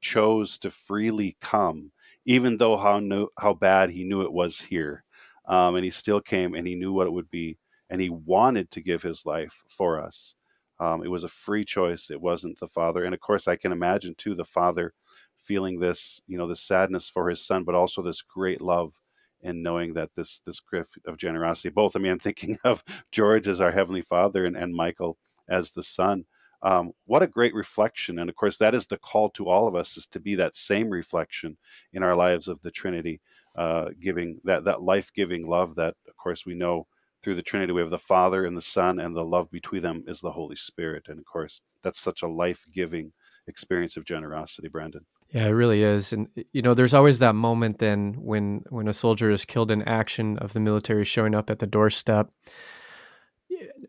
chose 0.00 0.58
to 0.58 0.70
freely 0.70 1.36
come, 1.40 1.92
even 2.24 2.56
though 2.58 2.76
how 2.76 2.98
knew, 3.00 3.28
how 3.38 3.52
bad 3.54 3.90
he 3.90 4.04
knew 4.04 4.22
it 4.22 4.32
was 4.32 4.60
here, 4.60 5.04
um, 5.46 5.74
and 5.76 5.84
he 5.84 5.90
still 5.90 6.20
came, 6.20 6.54
and 6.54 6.66
he 6.66 6.74
knew 6.74 6.92
what 6.92 7.06
it 7.06 7.12
would 7.12 7.30
be, 7.30 7.58
and 7.90 8.00
he 8.00 8.08
wanted 8.10 8.70
to 8.70 8.80
give 8.80 9.02
his 9.02 9.26
life 9.26 9.64
for 9.68 10.00
us. 10.00 10.34
Um, 10.78 11.04
it 11.04 11.08
was 11.10 11.24
a 11.24 11.28
free 11.28 11.64
choice. 11.64 12.10
It 12.10 12.20
wasn't 12.20 12.58
the 12.58 12.68
father, 12.68 13.04
and 13.04 13.14
of 13.14 13.20
course, 13.20 13.46
I 13.48 13.56
can 13.56 13.72
imagine 13.72 14.14
too 14.16 14.34
the 14.34 14.44
father 14.44 14.94
feeling 15.42 15.78
this, 15.78 16.20
you 16.26 16.38
know, 16.38 16.46
this 16.46 16.62
sadness 16.62 17.08
for 17.08 17.28
his 17.28 17.44
son, 17.44 17.64
but 17.64 17.74
also 17.74 18.02
this 18.02 18.22
great 18.22 18.60
love 18.60 19.00
and 19.42 19.62
knowing 19.62 19.94
that 19.94 20.10
this 20.14 20.40
this 20.40 20.60
gift 20.60 20.98
of 21.06 21.16
generosity. 21.16 21.70
Both, 21.70 21.96
I 21.96 21.98
mean, 21.98 22.12
I'm 22.12 22.18
thinking 22.18 22.58
of 22.64 22.82
George 23.12 23.48
as 23.48 23.60
our 23.60 23.72
heavenly 23.72 24.02
father 24.02 24.44
and, 24.44 24.56
and 24.56 24.74
Michael 24.74 25.16
as 25.48 25.70
the 25.70 25.82
son. 25.82 26.24
Um, 26.62 26.92
what 27.06 27.22
a 27.22 27.26
great 27.26 27.54
reflection. 27.54 28.18
And 28.18 28.28
of 28.28 28.36
course, 28.36 28.58
that 28.58 28.74
is 28.74 28.86
the 28.86 28.98
call 28.98 29.30
to 29.30 29.48
all 29.48 29.66
of 29.66 29.74
us 29.74 29.96
is 29.96 30.06
to 30.08 30.20
be 30.20 30.34
that 30.34 30.56
same 30.56 30.90
reflection 30.90 31.56
in 31.94 32.02
our 32.02 32.14
lives 32.14 32.48
of 32.48 32.60
the 32.60 32.70
Trinity, 32.70 33.20
uh, 33.56 33.86
giving 33.98 34.40
that, 34.44 34.64
that 34.64 34.82
life 34.82 35.10
giving 35.14 35.46
love 35.46 35.74
that, 35.76 35.94
of 36.06 36.16
course, 36.16 36.44
we 36.44 36.54
know 36.54 36.86
through 37.22 37.34
the 37.34 37.42
Trinity. 37.42 37.72
We 37.72 37.80
have 37.80 37.90
the 37.90 37.98
Father 37.98 38.44
and 38.44 38.56
the 38.56 38.62
Son, 38.62 39.00
and 39.00 39.16
the 39.16 39.24
love 39.24 39.50
between 39.50 39.82
them 39.82 40.04
is 40.06 40.20
the 40.20 40.32
Holy 40.32 40.56
Spirit. 40.56 41.06
And 41.08 41.18
of 41.18 41.24
course, 41.24 41.62
that's 41.82 42.00
such 42.00 42.22
a 42.22 42.28
life 42.28 42.64
giving 42.72 43.12
experience 43.46 43.96
of 43.96 44.04
generosity, 44.04 44.68
Brandon. 44.68 45.06
Yeah, 45.32 45.46
it 45.46 45.50
really 45.50 45.82
is. 45.82 46.12
And 46.12 46.28
you 46.52 46.62
know, 46.62 46.74
there's 46.74 46.94
always 46.94 47.20
that 47.20 47.34
moment 47.34 47.78
then 47.78 48.14
when 48.14 48.64
when 48.68 48.88
a 48.88 48.92
soldier 48.92 49.30
is 49.30 49.44
killed 49.44 49.70
in 49.70 49.82
action 49.82 50.38
of 50.38 50.52
the 50.52 50.60
military 50.60 51.04
showing 51.04 51.34
up 51.34 51.50
at 51.50 51.60
the 51.60 51.66
doorstep 51.66 52.30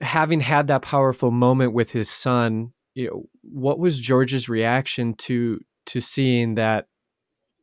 having 0.01 0.39
had 0.39 0.67
that 0.67 0.82
powerful 0.82 1.32
moment 1.32 1.73
with 1.73 1.91
his 1.91 2.10
son, 2.10 2.73
you 2.95 3.08
know, 3.08 3.23
what 3.41 3.80
was 3.80 3.99
George's 3.99 4.49
reaction 4.49 5.13
to 5.15 5.60
to 5.88 5.99
seeing 5.99 6.56
that 6.56 6.88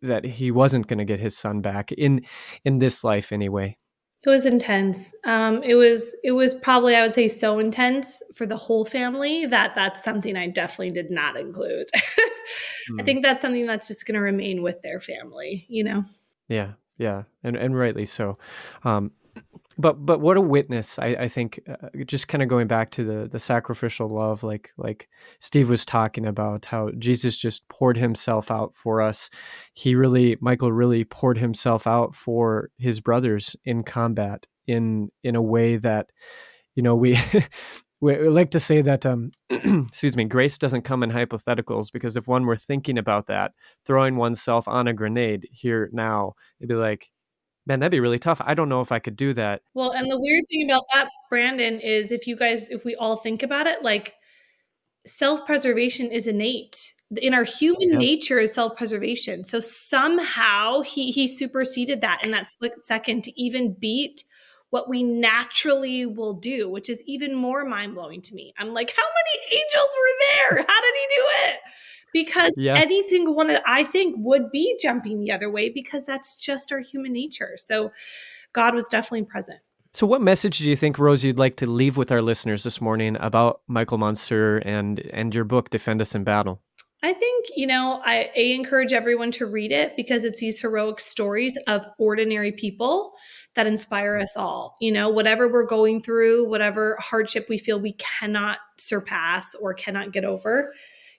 that 0.03 0.25
he 0.25 0.51
wasn't 0.51 0.87
going 0.87 0.99
to 0.99 1.05
get 1.05 1.21
his 1.21 1.37
son 1.37 1.61
back 1.61 1.93
in 1.93 2.25
in 2.65 2.79
this 2.79 3.05
life 3.05 3.33
anyway? 3.33 3.77
It 4.25 4.31
was 4.31 4.47
intense. 4.47 5.15
Um, 5.25 5.63
it 5.63 5.75
was 5.75 6.15
it 6.25 6.33
was 6.33 6.53
probably 6.53 6.97
I 6.97 7.03
would 7.03 7.13
say 7.13 7.29
so 7.29 7.59
intense 7.59 8.21
for 8.35 8.47
the 8.47 8.57
whole 8.57 8.85
family 8.85 9.47
that 9.47 9.75
that's 9.75 10.03
something 10.03 10.37
I 10.37 10.49
definitely 10.49 10.91
did 10.91 11.11
not 11.11 11.37
include. 11.37 11.87
mm. 11.95 12.01
I 12.03 12.23
hmm. 12.89 13.05
think 13.05 13.23
that's 13.23 13.41
something 13.41 13.67
that's 13.67 13.87
just 13.87 14.07
going 14.07 14.17
to 14.17 14.21
remain 14.21 14.63
with 14.63 14.83
their 14.83 14.99
family, 14.99 15.67
you 15.69 15.85
know. 15.85 16.03
Yeah, 16.49 16.73
yeah, 16.99 17.25
and 17.45 17.57
and 17.57 17.77
rightly 17.77 18.07
so. 18.07 18.39
Um, 18.83 19.13
but 19.79 20.05
but 20.05 20.21
what 20.21 20.37
a 20.37 20.41
witness 20.41 20.99
I, 20.99 21.07
I 21.07 21.29
think 21.29 21.61
uh, 21.69 21.89
just 22.05 22.27
kind 22.29 22.43
of 22.43 22.49
going 22.49 22.67
back 22.67 22.91
to 22.93 23.05
the 23.05 23.29
the 23.29 23.39
sacrificial 23.39 24.09
love 24.09 24.43
like 24.43 24.71
like 24.77 25.09
Steve 25.39 25.69
was 25.71 25.87
talking 25.87 26.27
about 26.27 26.65
how 26.65 26.91
Jesus 26.99 27.39
just 27.39 27.67
poured 27.69 27.97
himself 27.97 28.51
out 28.51 28.75
for 28.75 29.01
us. 29.01 29.31
He 29.75 29.95
really 29.95 30.37
Michael 30.41 30.73
really 30.73 31.05
poured 31.05 31.39
himself 31.39 31.87
out 31.87 32.15
for 32.15 32.71
his 32.79 33.01
brothers 33.01 33.55
in 33.65 33.85
combat 33.85 34.47
in 34.67 35.11
in 35.23 35.37
a 35.37 35.43
way 35.43 35.77
that 35.77 36.11
you 36.75 36.83
know 36.83 36.97
we 36.97 37.19
we 38.01 38.29
like 38.29 38.51
to 38.51 38.61
say 38.61 38.83
that 38.83 39.07
um 39.07 39.31
excuse 39.51 40.17
me 40.17 40.25
grace 40.25 40.59
doesn't 40.59 40.83
come 40.83 41.03
in 41.03 41.11
hypotheticals 41.11 41.91
because 41.93 42.17
if 42.17 42.29
one 42.29 42.47
were 42.47 42.57
thinking 42.57 42.99
about 42.99 43.27
that 43.27 43.53
throwing 43.87 44.17
oneself 44.17 44.69
on 44.69 44.87
a 44.87 44.93
grenade 44.93 45.49
here 45.51 45.89
now 45.93 46.35
it'd 46.61 46.69
be 46.69 46.75
like 46.75 47.11
man, 47.69 47.81
that'd 47.81 47.93
be 47.93 48.01
really 48.01 48.19
tough. 48.19 48.41
I 48.45 48.55
don't 48.55 48.69
know 48.69 48.81
if 48.81 48.91
I 48.91 48.99
could 48.99 49.17
do 49.17 49.33
that. 49.35 49.63
Well, 49.75 49.93
and 49.93 50.11
the 50.11 50.19
weird 50.19 50.45
thing 50.49 50.69
about 50.69 50.85
that, 50.95 51.09
Brandon, 51.29 51.79
is 51.81 52.11
if 52.11 52.27
you 52.27 52.35
guys, 52.35 52.69
if 52.71 52.85
we 52.85 52.97
all 52.97 53.17
think 53.17 53.43
about 53.43 53.67
it, 53.67 53.83
like 53.83 54.15
self 55.07 55.47
preservation 55.47 56.11
is 56.11 56.27
innate. 56.27 56.95
In 57.23 57.33
our 57.33 57.45
human 57.45 57.91
yep. 57.93 57.99
nature 57.99 58.39
is 58.39 58.53
self 58.53 58.77
preservation. 58.77 59.45
So 59.45 59.61
somehow 59.61 60.81
he 60.81 61.11
he 61.11 61.29
superseded 61.29 62.01
that 62.01 62.25
in 62.25 62.33
that 62.33 62.51
split 62.51 62.85
second 62.85 63.25
to 63.25 63.41
even 63.41 63.77
beat 63.79 64.25
what 64.71 64.89
we 64.89 65.03
naturally 65.03 66.05
will 66.05 66.35
do, 66.35 66.69
which 66.69 66.91
is 66.91 67.03
even 67.07 67.35
more 67.35 67.65
mind 67.65 67.95
blowing 67.95 68.21
to 68.21 68.35
me. 68.35 68.53
I'm 68.59 68.75
like, 68.75 68.93
how 68.95 69.03
many 69.03 69.63
angels 69.63 69.91
were 69.97 70.19
there? 70.21 70.67
How 70.69 70.81
did 70.81 70.95
he 70.95 71.07
do 71.17 71.25
it? 71.47 71.61
Because 72.13 72.55
Yeah. 72.57 72.77
any 72.77 73.03
single 73.09 73.35
one 73.35 73.51
of 73.51 73.61
I 73.67 73.85
think 73.85 74.17
would 74.19 74.51
be 74.51 74.79
jumping 74.81 75.21
the 75.21 75.33
other 75.33 75.51
way 75.51 75.69
because 75.69 76.07
that's 76.07 76.37
just 76.37 76.73
our 76.73 76.81
human 76.81 77.13
nature. 77.13 77.55
So 77.57 77.93
God 78.53 78.75
was 78.75 78.89
definitely 78.89 79.25
present. 79.25 79.61
So, 79.95 80.07
what 80.07 80.21
message 80.21 80.59
do 80.59 80.69
you 80.69 80.77
think, 80.77 80.99
Rose, 80.99 81.25
you'd 81.25 81.39
like 81.39 81.57
to 81.57 81.67
leave 81.67 81.97
with 81.97 82.13
our 82.13 82.23
listeners 82.23 82.63
this 82.63 82.81
morning 82.81 83.17
about 83.21 83.63
Michael 83.67 83.99
Monsoor 83.99 84.63
and 84.65 85.01
and 85.13 85.35
your 85.35 85.45
book, 85.45 85.71
Defend 85.71 86.01
Us 86.01 86.15
in 86.15 86.25
Battle? 86.25 86.61
I 87.03 87.13
think, 87.13 87.47
you 87.57 87.67
know, 87.67 88.03
I 88.05 88.31
encourage 88.35 88.93
everyone 88.93 89.31
to 89.33 89.47
read 89.47 89.71
it 89.71 89.95
because 89.97 90.25
it's 90.25 90.41
these 90.41 90.61
heroic 90.61 90.99
stories 90.99 91.57
of 91.69 91.87
ordinary 91.97 92.51
people 92.51 93.13
that 93.55 93.69
inspire 93.69 94.19
us 94.19 94.37
all. 94.37 94.75
You 94.81 94.91
know, 94.91 95.09
whatever 95.09 95.49
we're 95.49 95.67
going 95.67 96.03
through, 96.03 96.49
whatever 96.49 96.97
hardship 97.01 97.47
we 97.49 97.57
feel 97.57 97.79
we 97.79 97.93
cannot 97.93 98.59
surpass 98.79 99.55
or 99.55 99.75
cannot 99.75 100.13
get 100.13 100.25
over, 100.25 100.73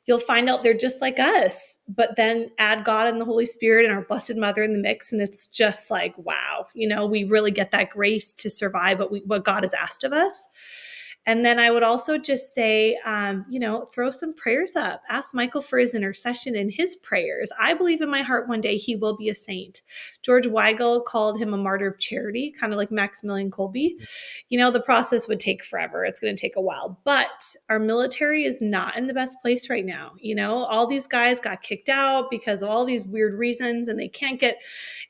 you'll 0.10 0.18
find 0.18 0.50
out 0.50 0.64
they're 0.64 0.74
just 0.74 1.02
like 1.02 1.20
us. 1.20 1.78
But 1.88 2.16
then 2.16 2.50
add 2.58 2.84
God 2.84 3.06
and 3.06 3.22
the 3.22 3.26
Holy 3.26 3.46
Spirit 3.46 3.86
and 3.86 3.94
our 3.94 4.02
Blessed 4.02 4.36
Mother 4.36 4.64
in 4.64 4.74
the 4.74 4.80
mix, 4.80 5.14
and 5.14 5.22
it's 5.22 5.48
just 5.48 5.92
like, 5.92 6.18
wow, 6.18 6.66
you 6.74 6.88
know, 6.88 7.06
we 7.06 7.26
really 7.26 7.52
get 7.52 7.70
that 7.72 7.92
grace 7.92 8.34
to 8.34 8.50
survive 8.50 8.98
what 8.98 9.12
we 9.12 9.20
what 9.28 9.46
God 9.46 9.62
has 9.62 9.74
asked 9.76 10.04
of 10.04 10.12
us. 10.12 10.48
And 11.26 11.46
then 11.46 11.60
I 11.60 11.70
would 11.70 11.84
also 11.84 12.18
just 12.18 12.54
say, 12.56 12.98
um, 13.06 13.46
you 13.50 13.60
know, 13.60 13.86
throw 13.86 14.10
some 14.10 14.34
prayers 14.34 14.76
up. 14.76 15.04
Ask 15.10 15.34
Michael 15.36 15.62
for 15.62 15.78
his 15.78 15.94
intercession 15.94 16.56
and 16.56 16.72
his 16.72 16.96
prayers. 16.96 17.52
I 17.60 17.74
believe 17.74 18.02
in 18.02 18.10
my 18.10 18.22
heart 18.22 18.48
one 18.48 18.62
day 18.62 18.78
he 18.78 18.96
will 18.96 19.16
be 19.16 19.30
a 19.30 19.36
saint. 19.36 19.82
George 20.24 20.48
Weigel 20.48 21.04
called 21.06 21.40
him 21.40 21.54
a 21.54 21.58
martyr 21.58 21.88
of 21.88 22.00
charity, 22.00 22.52
kind 22.60 22.74
of 22.74 22.78
like 22.78 22.90
Maximilian 22.90 23.52
Kolbe. 23.52 23.92
You 24.50 24.58
know, 24.58 24.72
the 24.72 24.82
process 24.82 25.28
would 25.28 25.40
take 25.40 25.64
forever. 25.64 26.04
It's 26.04 26.20
going 26.20 26.36
to 26.36 26.42
take 26.42 26.56
a 26.56 26.62
while, 26.62 27.00
but 27.04 27.56
our 27.70 27.80
military 27.80 28.46
is 28.46 28.62
not 28.62 28.98
in 28.98 29.08
the 29.08 29.14
best 29.14 29.38
place 29.42 29.70
right 29.70 29.86
now. 29.86 30.14
You 30.20 30.36
know, 30.36 30.64
all 30.64 30.88
these 30.88 31.06
guys 31.06 31.40
got 31.40 31.62
kicked 31.62 31.90
out 31.90 32.32
because 32.32 32.64
of 32.64 32.70
all 32.70 32.86
these 32.86 33.06
weird 33.06 33.36
reasons 33.36 33.88
and 33.88 34.00
they 34.00 34.08
can't 34.08 34.40
get, 34.40 34.58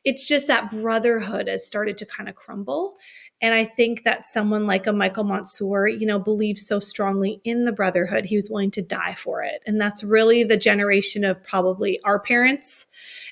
it's 0.04 0.28
just 0.28 0.48
that 0.48 0.70
brotherhood 0.70 1.48
has 1.48 1.66
started 1.66 1.98
to 1.98 2.06
kind 2.06 2.28
of 2.28 2.36
crumble. 2.36 2.98
And 3.42 3.54
I 3.54 3.64
think 3.64 4.04
that 4.04 4.26
someone 4.26 4.68
like 4.68 4.86
a 4.86 4.92
Michael 4.92 5.24
Monsoor, 5.24 5.88
you 5.88 6.06
know, 6.06 6.20
believes 6.20 6.68
so 6.68 6.80
strongly 6.80 7.40
in 7.46 7.64
the 7.64 7.72
brotherhood, 7.72 8.26
he 8.26 8.36
was 8.36 8.50
willing 8.50 8.72
to 8.72 8.82
die 8.82 9.16
for 9.16 9.42
it. 9.42 9.64
And 9.66 9.80
that's 9.80 10.04
really 10.04 10.44
the 10.44 10.58
generation 10.58 11.24
of 11.24 11.42
probably 11.44 12.02
our 12.04 12.20
parents 12.20 12.86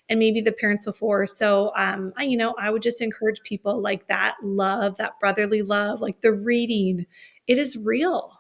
and 0.08 0.18
maybe 0.18 0.40
the 0.40 0.54
parents 0.54 0.86
before. 0.86 1.28
So, 1.28 1.74
um, 1.76 2.14
I, 2.16 2.24
you 2.24 2.38
know, 2.38 2.56
I 2.58 2.70
would 2.70 2.84
just 2.84 3.02
encourage 3.02 3.42
people 3.44 3.82
like 3.82 4.08
that 4.08 4.36
love, 4.42 4.96
that 4.98 5.20
brotherly 5.20 5.62
love, 5.62 6.00
like 6.00 6.22
the 6.22 6.32
reading. 6.32 7.06
It 7.48 7.58
is 7.58 7.76
real. 7.76 8.40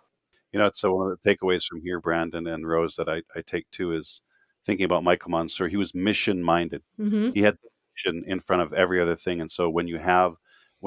You 0.54 0.60
know, 0.60 0.68
it's 0.68 0.80
so 0.80 0.94
one 0.94 1.12
of 1.12 1.20
the 1.22 1.36
takeaways 1.36 1.66
from 1.66 1.82
here, 1.82 2.00
Brandon 2.00 2.48
and 2.48 2.66
Rose, 2.66 2.96
that 2.96 3.10
I, 3.10 3.24
I 3.36 3.42
take 3.46 3.70
too 3.72 3.94
is 3.94 4.22
thinking 4.66 4.86
about 4.86 5.04
Michael 5.04 5.32
Monsoor. 5.32 5.70
He 5.70 5.76
was 5.76 5.94
mission 5.94 6.42
minded. 6.42 6.82
Mm-hmm. 6.98 7.32
He 7.32 7.42
had 7.42 7.58
mission 7.94 8.24
in 8.26 8.40
front 8.40 8.62
of 8.62 8.72
every 8.72 9.02
other 9.02 9.18
thing. 9.18 9.42
And 9.42 9.52
so 9.52 9.70
when 9.70 9.88
you 9.88 9.98
have 9.98 10.36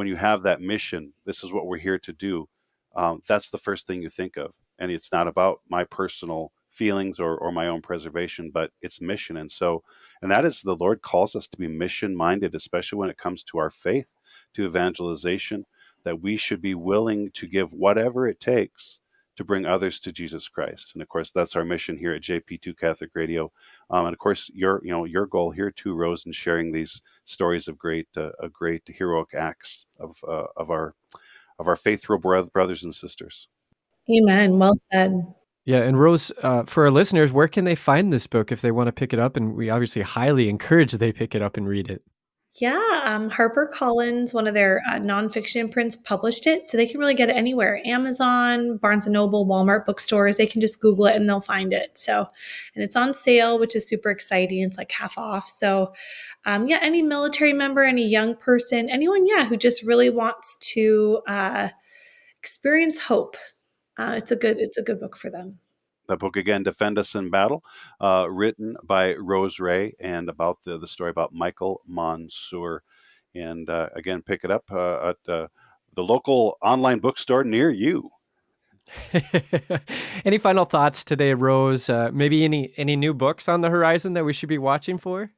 when 0.00 0.06
you 0.06 0.16
have 0.16 0.44
that 0.44 0.62
mission, 0.62 1.12
this 1.26 1.44
is 1.44 1.52
what 1.52 1.66
we're 1.66 1.76
here 1.76 1.98
to 1.98 2.14
do. 2.14 2.48
Um, 2.96 3.20
that's 3.28 3.50
the 3.50 3.58
first 3.58 3.86
thing 3.86 4.00
you 4.00 4.08
think 4.08 4.38
of, 4.38 4.54
and 4.78 4.90
it's 4.90 5.12
not 5.12 5.28
about 5.28 5.60
my 5.68 5.84
personal 5.84 6.52
feelings 6.70 7.20
or, 7.20 7.36
or 7.36 7.52
my 7.52 7.66
own 7.66 7.82
preservation, 7.82 8.50
but 8.50 8.70
it's 8.80 9.02
mission. 9.02 9.36
And 9.36 9.52
so, 9.52 9.82
and 10.22 10.30
that 10.30 10.46
is 10.46 10.62
the 10.62 10.74
Lord 10.74 11.02
calls 11.02 11.36
us 11.36 11.46
to 11.48 11.58
be 11.58 11.68
mission 11.68 12.16
minded, 12.16 12.54
especially 12.54 12.98
when 12.98 13.10
it 13.10 13.18
comes 13.18 13.44
to 13.44 13.58
our 13.58 13.68
faith, 13.68 14.06
to 14.54 14.64
evangelization, 14.64 15.66
that 16.04 16.22
we 16.22 16.38
should 16.38 16.62
be 16.62 16.74
willing 16.74 17.30
to 17.34 17.46
give 17.46 17.74
whatever 17.74 18.26
it 18.26 18.40
takes 18.40 19.00
to 19.36 19.44
bring 19.44 19.66
others 19.66 20.00
to 20.00 20.12
Jesus 20.12 20.48
Christ. 20.48 20.92
And 20.94 21.02
of 21.02 21.08
course, 21.08 21.30
that's 21.30 21.56
our 21.56 21.64
mission 21.64 21.96
here 21.96 22.12
at 22.12 22.22
JP2 22.22 22.76
Catholic 22.78 23.10
Radio. 23.14 23.50
Um, 23.90 24.06
and 24.06 24.12
of 24.12 24.18
course, 24.18 24.50
your 24.52 24.80
you 24.84 24.90
know 24.90 25.04
your 25.04 25.26
goal 25.26 25.50
here 25.50 25.70
too, 25.70 25.94
Rose, 25.94 26.26
in 26.26 26.32
sharing 26.32 26.72
these 26.72 27.00
stories 27.24 27.68
of 27.68 27.78
great, 27.78 28.08
uh, 28.16 28.30
a 28.40 28.48
great 28.48 28.82
heroic 28.86 29.34
acts 29.34 29.86
of 29.98 30.16
uh, 30.26 30.46
of 30.56 30.70
our 30.70 30.94
of 31.58 31.68
our 31.68 31.76
faithful 31.76 32.18
brothers 32.18 32.84
and 32.84 32.94
sisters. 32.94 33.48
Amen. 34.10 34.58
Well 34.58 34.74
said. 34.74 35.34
Yeah, 35.66 35.82
and 35.82 36.00
Rose, 36.00 36.32
uh, 36.42 36.64
for 36.64 36.84
our 36.84 36.90
listeners, 36.90 37.32
where 37.32 37.46
can 37.46 37.64
they 37.64 37.74
find 37.74 38.12
this 38.12 38.26
book 38.26 38.50
if 38.50 38.62
they 38.62 38.70
want 38.70 38.88
to 38.88 38.92
pick 38.92 39.12
it 39.12 39.18
up? 39.18 39.36
And 39.36 39.54
we 39.54 39.70
obviously 39.70 40.02
highly 40.02 40.48
encourage 40.48 40.92
they 40.92 41.12
pick 41.12 41.34
it 41.34 41.42
up 41.42 41.56
and 41.56 41.68
read 41.68 41.90
it. 41.90 42.02
Yeah, 42.54 43.02
um, 43.04 43.30
Harper 43.30 43.66
Collins, 43.72 44.34
one 44.34 44.48
of 44.48 44.54
their 44.54 44.82
uh, 44.90 44.94
nonfiction 44.98 45.70
prints, 45.70 45.94
published 45.94 46.48
it, 46.48 46.66
so 46.66 46.76
they 46.76 46.86
can 46.86 46.98
really 46.98 47.14
get 47.14 47.30
it 47.30 47.36
anywhere. 47.36 47.80
Amazon, 47.84 48.76
Barnes 48.76 49.06
and 49.06 49.12
Noble, 49.12 49.46
Walmart 49.46 49.86
bookstores. 49.86 50.36
They 50.36 50.48
can 50.48 50.60
just 50.60 50.80
Google 50.80 51.06
it 51.06 51.14
and 51.14 51.28
they'll 51.28 51.40
find 51.40 51.72
it. 51.72 51.96
So, 51.96 52.26
and 52.74 52.82
it's 52.82 52.96
on 52.96 53.14
sale, 53.14 53.60
which 53.60 53.76
is 53.76 53.86
super 53.86 54.10
exciting. 54.10 54.62
It's 54.62 54.78
like 54.78 54.90
half 54.90 55.16
off. 55.16 55.48
So, 55.48 55.92
um, 56.44 56.66
yeah, 56.66 56.80
any 56.82 57.02
military 57.02 57.52
member, 57.52 57.84
any 57.84 58.06
young 58.06 58.34
person, 58.34 58.90
anyone, 58.90 59.26
yeah, 59.26 59.44
who 59.46 59.56
just 59.56 59.84
really 59.84 60.10
wants 60.10 60.56
to 60.72 61.20
uh, 61.28 61.68
experience 62.40 62.98
hope, 62.98 63.36
uh, 63.96 64.14
it's 64.16 64.32
a 64.32 64.36
good 64.36 64.58
it's 64.58 64.76
a 64.76 64.82
good 64.82 64.98
book 64.98 65.16
for 65.16 65.30
them 65.30 65.60
that 66.11 66.18
book 66.18 66.37
again, 66.37 66.62
Defend 66.62 66.99
Us 66.99 67.14
in 67.14 67.31
Battle, 67.31 67.64
uh, 68.01 68.27
written 68.29 68.77
by 68.85 69.14
Rose 69.14 69.59
Rea, 69.59 69.94
and 69.99 70.29
about 70.29 70.59
the, 70.64 70.79
the 70.79 70.87
story 70.87 71.11
about 71.11 71.33
Michael 71.33 71.81
Monsoor. 71.88 72.81
And 73.35 73.70
uh, 73.70 73.88
again, 73.96 74.23
pick 74.23 74.44
it 74.44 74.51
up 74.51 74.64
uh, 74.70 75.11
at 75.11 75.33
uh, 75.33 75.46
the 75.94 76.03
local 76.03 76.59
online 76.62 76.99
bookstore 76.99 77.44
near 77.44 77.70
you. 77.70 78.11
any 80.25 80.38
final 80.38 80.64
thoughts 80.64 81.05
today, 81.05 81.33
Rose? 81.33 81.88
Uh, 81.88 82.11
maybe 82.12 82.44
any 82.44 82.73
any 82.77 82.96
new 82.96 83.14
books 83.14 83.49
on 83.49 83.61
the 83.61 83.70
horizon 83.70 84.14
that 84.14 84.25
we 84.25 84.33
should 84.33 84.49
be 84.49 84.59
watching 84.59 84.99
for? 84.99 85.31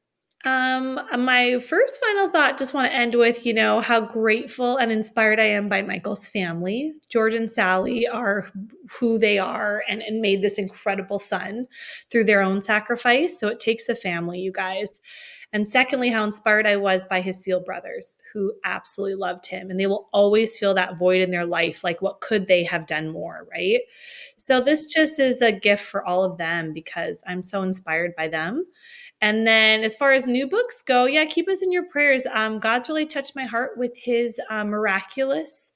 Um, 0.45 0.99
my 1.19 1.59
first 1.61 2.01
final 2.01 2.29
thought 2.29 2.59
just 2.59 2.75
want 2.75 2.89
to 2.89 2.97
end 2.97 3.15
with, 3.15 3.47
you 3.47 3.55
know, 3.55 3.81
how 3.81 4.01
grateful 4.01 4.77
and 4.77 4.91
inspired 4.91 5.39
I 5.39 5.45
am 5.45 5.69
by 5.69 5.83
Michael's 5.83 6.27
family. 6.27 6.93
George 7.09 7.35
and 7.35 7.49
Sally 7.49 8.09
are 8.09 8.51
who 8.91 9.19
they 9.19 9.39
are 9.39 9.85
and, 9.89 10.03
and 10.03 10.21
made 10.21 10.43
this 10.43 10.59
incredible 10.59 11.21
son 11.21 11.67
through 12.11 12.25
their 12.25 12.43
own 12.43 12.61
sacrifice. 12.61 13.39
So 13.39 13.47
it 13.49 13.61
takes 13.61 13.89
a 13.89 13.95
family, 13.95 14.41
you 14.41 14.51
guys. 14.51 15.01
And 15.55 15.69
secondly, 15.69 16.11
how 16.11 16.25
inspired 16.25 16.67
I 16.67 16.77
was 16.77 17.05
by 17.05 17.21
his 17.21 17.41
SEAL 17.41 17.61
brothers 17.61 18.19
who 18.33 18.55
absolutely 18.65 19.17
loved 19.17 19.47
him. 19.47 19.71
And 19.71 19.79
they 19.79 19.87
will 19.87 20.09
always 20.13 20.59
feel 20.59 20.73
that 20.75 20.99
void 20.99 21.21
in 21.21 21.31
their 21.31 21.45
life. 21.45 21.85
Like, 21.85 22.01
what 22.01 22.23
could 22.23 22.49
they 22.49 22.65
have 22.65 22.87
done 22.87 23.11
more? 23.11 23.47
Right. 23.51 23.81
So, 24.37 24.61
this 24.63 24.87
just 24.87 25.21
is 25.21 25.43
a 25.43 25.53
gift 25.53 25.85
for 25.85 26.05
all 26.05 26.25
of 26.25 26.39
them 26.39 26.73
because 26.73 27.23
I'm 27.27 27.43
so 27.43 27.63
inspired 27.63 28.17
by 28.17 28.29
them. 28.29 28.65
And 29.23 29.47
then, 29.47 29.85
as 29.85 29.97
far 29.97 30.13
as 30.13 30.27
new 30.27 30.47
books 30.49 30.83
go, 30.83 31.07
yeah, 31.07 31.25
keep 31.25 31.49
us 31.49 31.63
in 31.63 31.73
your 31.73 31.85
prayers. 31.85 32.27
Um, 32.35 32.59
God's 32.59 32.89
really 32.89 33.07
touched 33.07 33.35
my 33.37 33.45
heart 33.47 33.79
with 33.79 33.97
his 33.97 34.39
uh, 34.51 34.65
miraculous 34.65 35.73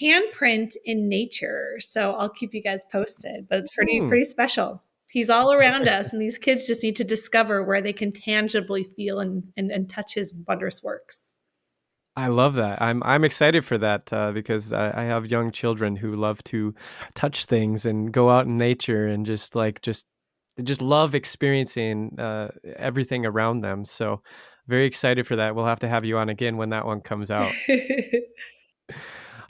handprint 0.00 0.74
in 0.84 1.08
nature. 1.08 1.76
So 1.80 2.12
I'll 2.12 2.30
keep 2.30 2.54
you 2.54 2.62
guys 2.62 2.84
posted, 2.92 3.48
but 3.48 3.58
it's 3.60 3.74
pretty, 3.74 3.98
Hmm. 3.98 4.08
pretty 4.08 4.24
special. 4.24 4.82
He's 5.10 5.30
all 5.30 5.52
around 5.52 5.88
us, 5.98 6.12
and 6.12 6.20
these 6.22 6.38
kids 6.38 6.66
just 6.66 6.82
need 6.82 6.96
to 6.96 7.04
discover 7.04 7.62
where 7.64 7.82
they 7.82 7.92
can 7.92 8.12
tangibly 8.12 8.84
feel 8.84 9.20
and, 9.20 9.42
and, 9.56 9.70
and 9.70 9.88
touch 9.88 10.14
his 10.14 10.34
wondrous 10.46 10.82
works. 10.82 11.30
I 12.14 12.28
love 12.28 12.54
that. 12.56 12.82
I'm 12.82 13.02
I'm 13.04 13.24
excited 13.24 13.64
for 13.64 13.78
that 13.78 14.12
uh, 14.12 14.32
because 14.32 14.70
I, 14.70 15.02
I 15.02 15.04
have 15.04 15.26
young 15.30 15.50
children 15.50 15.96
who 15.96 16.14
love 16.14 16.44
to 16.44 16.74
touch 17.14 17.46
things 17.46 17.86
and 17.86 18.12
go 18.12 18.28
out 18.28 18.44
in 18.44 18.58
nature 18.58 19.06
and 19.06 19.24
just 19.24 19.54
like 19.54 19.80
just 19.80 20.06
they 20.56 20.62
just 20.62 20.82
love 20.82 21.14
experiencing 21.14 22.18
uh, 22.18 22.48
everything 22.76 23.26
around 23.26 23.60
them. 23.60 23.84
So 23.84 24.22
very 24.66 24.86
excited 24.86 25.26
for 25.26 25.36
that. 25.36 25.54
We'll 25.54 25.66
have 25.66 25.80
to 25.80 25.88
have 25.88 26.04
you 26.04 26.18
on 26.18 26.28
again 26.28 26.56
when 26.56 26.70
that 26.70 26.86
one 26.86 27.00
comes 27.00 27.30
out. 27.30 27.52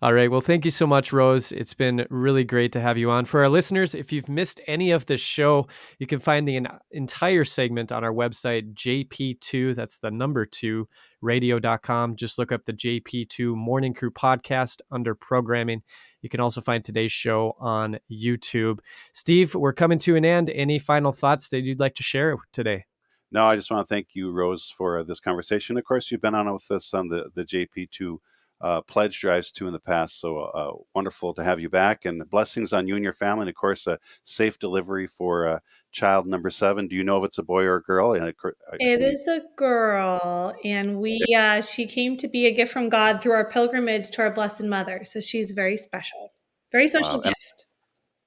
All 0.03 0.13
right. 0.13 0.29
Well, 0.29 0.41
thank 0.41 0.65
you 0.65 0.73
so 0.73 0.85
much, 0.85 1.13
Rose. 1.13 1.53
It's 1.53 1.75
been 1.75 2.05
really 2.11 2.43
great 2.43 2.73
to 2.73 2.81
have 2.81 2.99
you 2.99 3.09
on. 3.13 3.25
For 3.25 3.41
our 3.45 3.49
listeners, 3.49 3.95
if 3.95 4.11
you've 4.11 4.29
missed 4.29 4.61
any 4.67 4.91
of 4.91 5.07
this 5.07 5.21
show, 5.21 5.69
you 6.01 6.09
can 6.09 6.19
find 6.19 6.47
the 6.49 6.61
entire 6.91 7.45
segment 7.45 7.93
on 7.93 8.03
our 8.03 8.13
website, 8.13 8.75
JP2, 8.75 9.77
that's 9.77 9.99
the 9.99 10.11
number 10.11 10.45
two, 10.45 10.89
radio.com. 11.21 12.17
Just 12.17 12.37
look 12.37 12.51
up 12.51 12.65
the 12.65 12.73
JP2 12.73 13.55
Morning 13.55 13.95
Crew 13.95 14.11
podcast 14.11 14.81
under 14.91 15.15
programming. 15.15 15.85
You 16.21 16.29
can 16.29 16.41
also 16.41 16.61
find 16.61 16.85
today's 16.85 17.13
show 17.13 17.55
on 17.61 18.01
YouTube. 18.11 18.81
Steve, 19.13 19.55
we're 19.55 19.73
coming 19.73 20.01
to 20.01 20.17
an 20.17 20.25
end. 20.25 20.51
Any 20.51 20.81
final 20.81 21.13
thoughts 21.13 21.49
that 21.51 21.61
you'd 21.61 21.79
like 21.79 21.95
to 21.95 22.03
share 22.03 22.37
today? 22.53 22.87
No, 23.31 23.45
I 23.45 23.55
just 23.55 23.71
want 23.71 23.87
to 23.87 23.95
thank 23.95 24.09
you, 24.15 24.33
Rose, 24.33 24.69
for 24.69 25.05
this 25.05 25.21
conversation. 25.21 25.79
Of 25.79 25.85
course, 25.85 26.11
you've 26.11 26.21
been 26.21 26.35
on 26.35 26.53
with 26.53 26.69
us 26.73 26.93
on 26.93 27.07
the, 27.07 27.31
the 27.37 27.45
JP2 27.45 28.19
uh, 28.63 28.81
pledge 28.83 29.21
drives 29.21 29.53
too 29.53 29.67
in 29.67 29.73
the 29.73 29.81
past. 29.81 30.21
So 30.21 30.39
uh, 30.39 30.73
wonderful 30.95 31.35
to 31.35 31.43
have 31.43 31.61
you 31.61 31.69
back, 31.69 32.05
and 32.05 32.29
blessings 32.31 32.73
on 32.73 32.87
you 32.87 32.95
and 32.95 33.05
your 33.05 33.13
family, 33.13 33.43
and 33.43 33.49
of 33.51 33.57
course, 33.57 33.87
a 33.87 33.99
safe 34.25 34.59
delivery 34.59 35.07
for 35.07 35.49
uh, 35.49 35.59
child 35.91 36.27
number 36.27 36.51
seven. 36.51 36.89
Do 36.89 36.97
you 36.97 37.05
know 37.05 37.19
if 37.19 37.25
it's 37.25 37.39
a 37.39 37.43
boy 37.43 37.65
or 37.65 37.77
a 37.77 37.83
girl? 37.83 38.13
And 38.13 38.33
it 38.81 39.03
is 39.03 39.27
a 39.27 39.43
girl, 39.57 40.55
and 40.65 40.99
we 40.99 41.21
uh, 41.37 41.61
she 41.61 41.87
came 41.87 42.17
to 42.19 42.29
be 42.29 42.47
a 42.47 42.53
gift 42.53 42.73
from 42.73 42.89
God 42.89 43.21
through 43.21 43.33
our 43.33 43.49
pilgrimage 43.49 44.11
to 44.13 44.23
our 44.23 44.31
Blessed 44.31 44.65
Mother. 44.65 45.03
So 45.05 45.21
she's 45.21 45.51
very 45.51 45.77
special, 45.77 46.33
very 46.71 46.89
special 46.89 47.17
wow. 47.17 47.23
gift. 47.23 47.67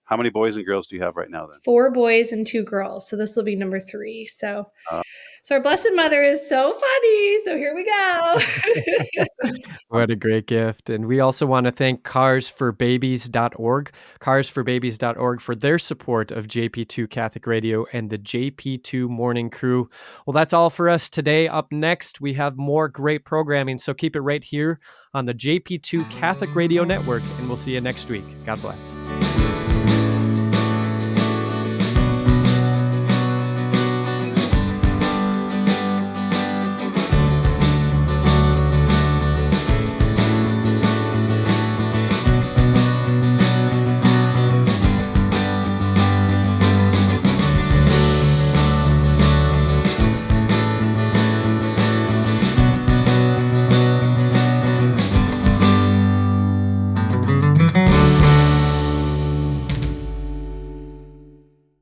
How 0.06 0.18
many 0.18 0.30
boys 0.30 0.56
and 0.56 0.66
girls 0.66 0.88
do 0.88 0.96
you 0.96 1.04
have 1.04 1.16
right 1.16 1.30
now 1.30 1.48
then? 1.48 1.60
Four 1.64 1.92
boys 1.92 2.32
and 2.32 2.46
two 2.46 2.64
girls. 2.64 3.10
So 3.10 3.18
this 3.18 3.36
will 3.36 3.44
be 3.44 3.56
number 3.56 3.80
three. 3.80 4.26
So 4.26 4.68
uh, 4.92 5.02
so 5.46 5.54
our 5.54 5.62
blessed 5.62 5.90
mother 5.94 6.24
is 6.24 6.50
so 6.50 6.74
funny. 6.74 7.38
So 7.44 7.56
here 7.56 7.76
we 7.76 7.86
go. 7.86 8.40
what 9.90 10.10
a 10.10 10.16
great 10.16 10.48
gift. 10.48 10.90
And 10.90 11.06
we 11.06 11.20
also 11.20 11.46
want 11.46 11.68
to 11.68 11.72
thank 11.72 12.02
carsforbabies.org, 12.02 13.92
carsforbabies.org 14.22 15.42
for 15.42 15.54
their 15.54 15.78
support 15.78 16.32
of 16.32 16.48
JP2 16.48 17.08
Catholic 17.12 17.46
Radio 17.46 17.86
and 17.94 18.10
the 18.10 18.18
JP2 18.18 19.08
Morning 19.08 19.52
Crew. 19.52 19.88
Well, 20.26 20.34
that's 20.34 20.52
all 20.52 20.72
for 20.72 20.90
us 20.90 21.12
today. 21.12 21.48
Up 21.48 21.72
next, 21.72 22.20
we 22.20 22.34
have 22.34 22.58
more 22.58 22.88
great 22.88 23.24
programming. 23.24 23.78
So 23.78 23.94
keep 23.94 24.16
it 24.16 24.22
right 24.22 24.44
here 24.44 24.80
on 25.14 25.28
the 25.28 25.36
JP2 25.36 26.10
Catholic 26.10 26.56
Radio 26.56 26.84
Network, 26.84 27.22
and 27.38 27.48
we'll 27.48 27.58
see 27.58 27.76
you 27.76 27.82
next 27.82 28.10
week. 28.10 28.26
God 28.48 28.60
bless. 28.62 29.55